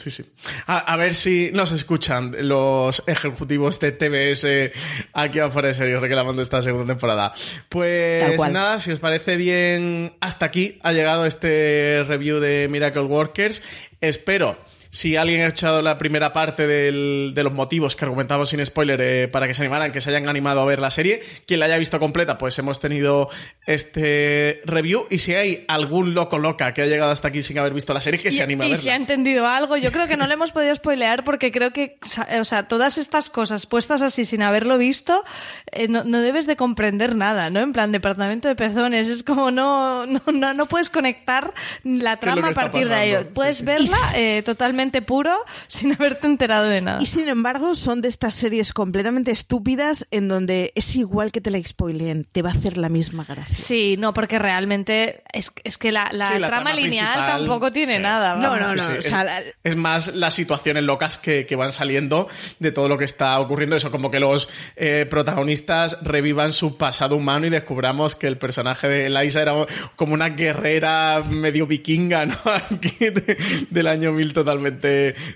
[0.00, 0.24] Sí, sí.
[0.66, 4.74] A, a ver si nos escuchan los ejecutivos de TBS
[5.12, 7.32] aquí afuera de serio reclamando esta segunda temporada.
[7.68, 13.60] Pues nada, si os parece bien, hasta aquí ha llegado este review de Miracle Workers.
[14.00, 14.56] Espero.
[14.92, 19.00] Si alguien ha echado la primera parte del- de los motivos que argumentamos sin spoiler
[19.00, 21.66] eh, para que se animaran, que se hayan animado a ver la serie, quien la
[21.66, 23.28] haya visto completa, pues hemos tenido
[23.66, 25.06] este review.
[25.08, 28.00] Y si hay algún loco loca que ha llegado hasta aquí sin haber visto la
[28.00, 28.82] serie, que se anime a y verla.
[28.82, 31.98] si ha entendido algo, yo creo que no le hemos podido spoilear porque creo que,
[32.40, 35.22] o sea, todas estas cosas puestas así sin haberlo visto,
[35.70, 37.60] eh, no, no debes de comprender nada, ¿no?
[37.60, 42.28] En plan, departamento de pezones, es como no, no, no, no puedes conectar la ¿Qué
[42.28, 43.20] es lo trama a partir de ello.
[43.20, 43.64] Sí, Puedes sí.
[43.64, 45.32] verla eh, totalmente puro
[45.68, 47.02] sin haberte enterado de nada.
[47.02, 51.50] Y sin embargo, son de estas series completamente estúpidas en donde es igual que te
[51.50, 53.54] la spoileen, te va a hacer la misma gracia.
[53.54, 57.70] Sí, no, porque realmente es, es que la, la Sí, la trama, trama lineal tampoco
[57.72, 58.02] tiene sí.
[58.02, 58.36] nada.
[58.36, 58.60] No, vamos.
[58.60, 58.82] no, no.
[58.82, 62.28] Sí, sí, o sea, es, la- es más las situaciones locas que, que van saliendo
[62.58, 63.76] de todo lo que está ocurriendo.
[63.76, 68.88] Eso, como que los eh, protagonistas revivan su pasado humano y descubramos que el personaje
[68.88, 69.52] de Eliza era
[69.96, 72.36] como una guerrera medio vikinga, ¿no?
[72.44, 73.36] Aquí de-
[73.70, 74.69] del año 1000 totalmente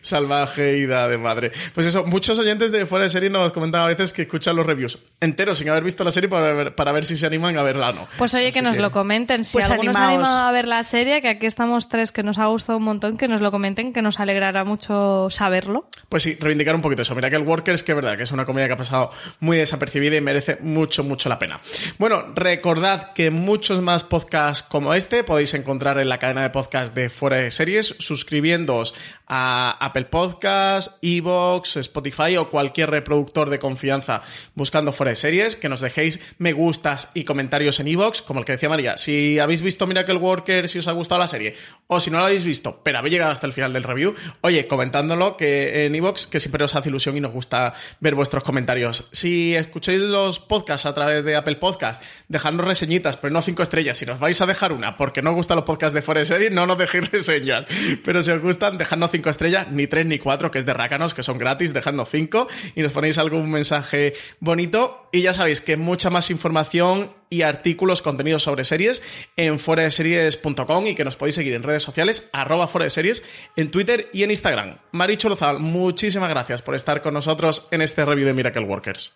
[0.00, 1.52] salvaje y da de madre.
[1.74, 4.66] Pues eso, muchos oyentes de fuera de serie nos comentan a veces que escuchan los
[4.66, 7.62] reviews enteros sin haber visto la serie para ver, para ver si se animan a
[7.62, 8.08] verla o no.
[8.18, 9.42] Pues oye, que nos lo comenten.
[9.42, 12.38] Si Pues alguno se animado a ver la serie, que aquí estamos tres, que nos
[12.38, 15.88] ha gustado un montón, que nos lo comenten, que nos alegrará mucho saberlo.
[16.08, 17.14] Pues sí, reivindicar un poquito eso.
[17.14, 19.10] Mira que el Workers, que es verdad que es una comedia que ha pasado
[19.40, 21.60] muy desapercibida y merece mucho, mucho la pena.
[21.98, 26.94] Bueno, recordad que muchos más podcasts como este podéis encontrar en la cadena de podcast
[26.94, 28.94] de Fuera de Series, suscribiéndoos
[29.26, 34.22] a Apple Podcasts, Evox, Spotify o cualquier reproductor de confianza
[34.54, 38.52] buscando Fuera Series, que nos dejéis me gustas y comentarios en Evox, como el que
[38.52, 38.96] decía María.
[38.96, 41.56] Si habéis visto Miracle Workers, si os ha gustado la serie,
[41.86, 44.66] o si no la habéis visto, pero habéis llegado hasta el final del review, oye,
[44.66, 49.08] comentándolo que en Evox, que siempre os hace ilusión y nos gusta ver vuestros comentarios.
[49.12, 53.98] Si escucháis los podcasts a través de Apple Podcast, dejadnos reseñitas, pero no cinco estrellas.
[53.98, 56.50] Si nos vais a dejar una porque no os gustan los podcasts de Fuera de
[56.50, 57.64] no nos dejéis reseñas.
[58.04, 61.14] Pero si os gustan, dejadnos cinco estrellas, ni tres ni cuatro, que es de rácanos,
[61.14, 65.08] que son gratis, dejadnos cinco y nos ponéis algún mensaje bonito.
[65.12, 69.02] Y ya sabéis que mucha más información y artículos, contenidos sobre series
[69.36, 73.22] en foradeseries.com y que nos podéis seguir en redes sociales, arroba fuera de series,
[73.54, 74.78] en Twitter y en Instagram.
[74.90, 79.14] Maricho Lozal, muchísimas gracias por estar con nosotros en este review de Miracle Workers.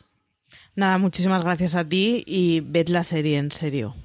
[0.77, 3.97] Nada, muchísimas gracias a ti y ved la serie en serio.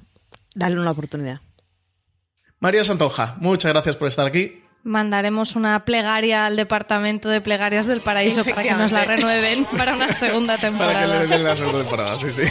[0.56, 1.40] Dale una oportunidad.
[2.58, 4.63] María Santoja, muchas gracias por estar aquí.
[4.84, 9.94] Mandaremos una plegaria al departamento de plegarias del paraíso para que nos la renueven para
[9.94, 11.06] una segunda Para que temporada.
[11.06, 12.42] le den la segunda temporada, sí, sí.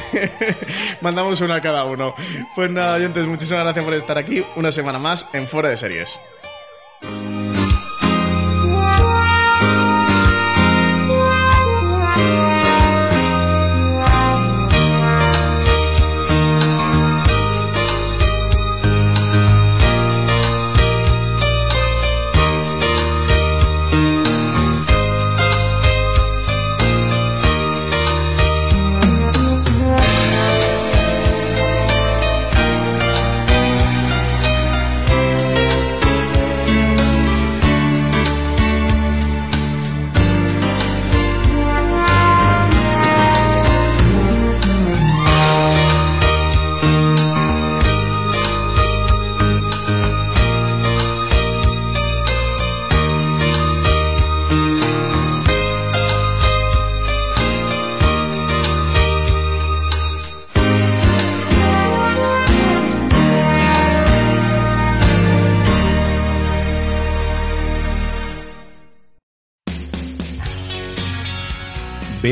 [1.02, 2.16] Mandamos una a cada uno.
[2.56, 6.20] Pues nada, oyentes, muchísimas gracias por estar aquí una semana más en Fuera de Series.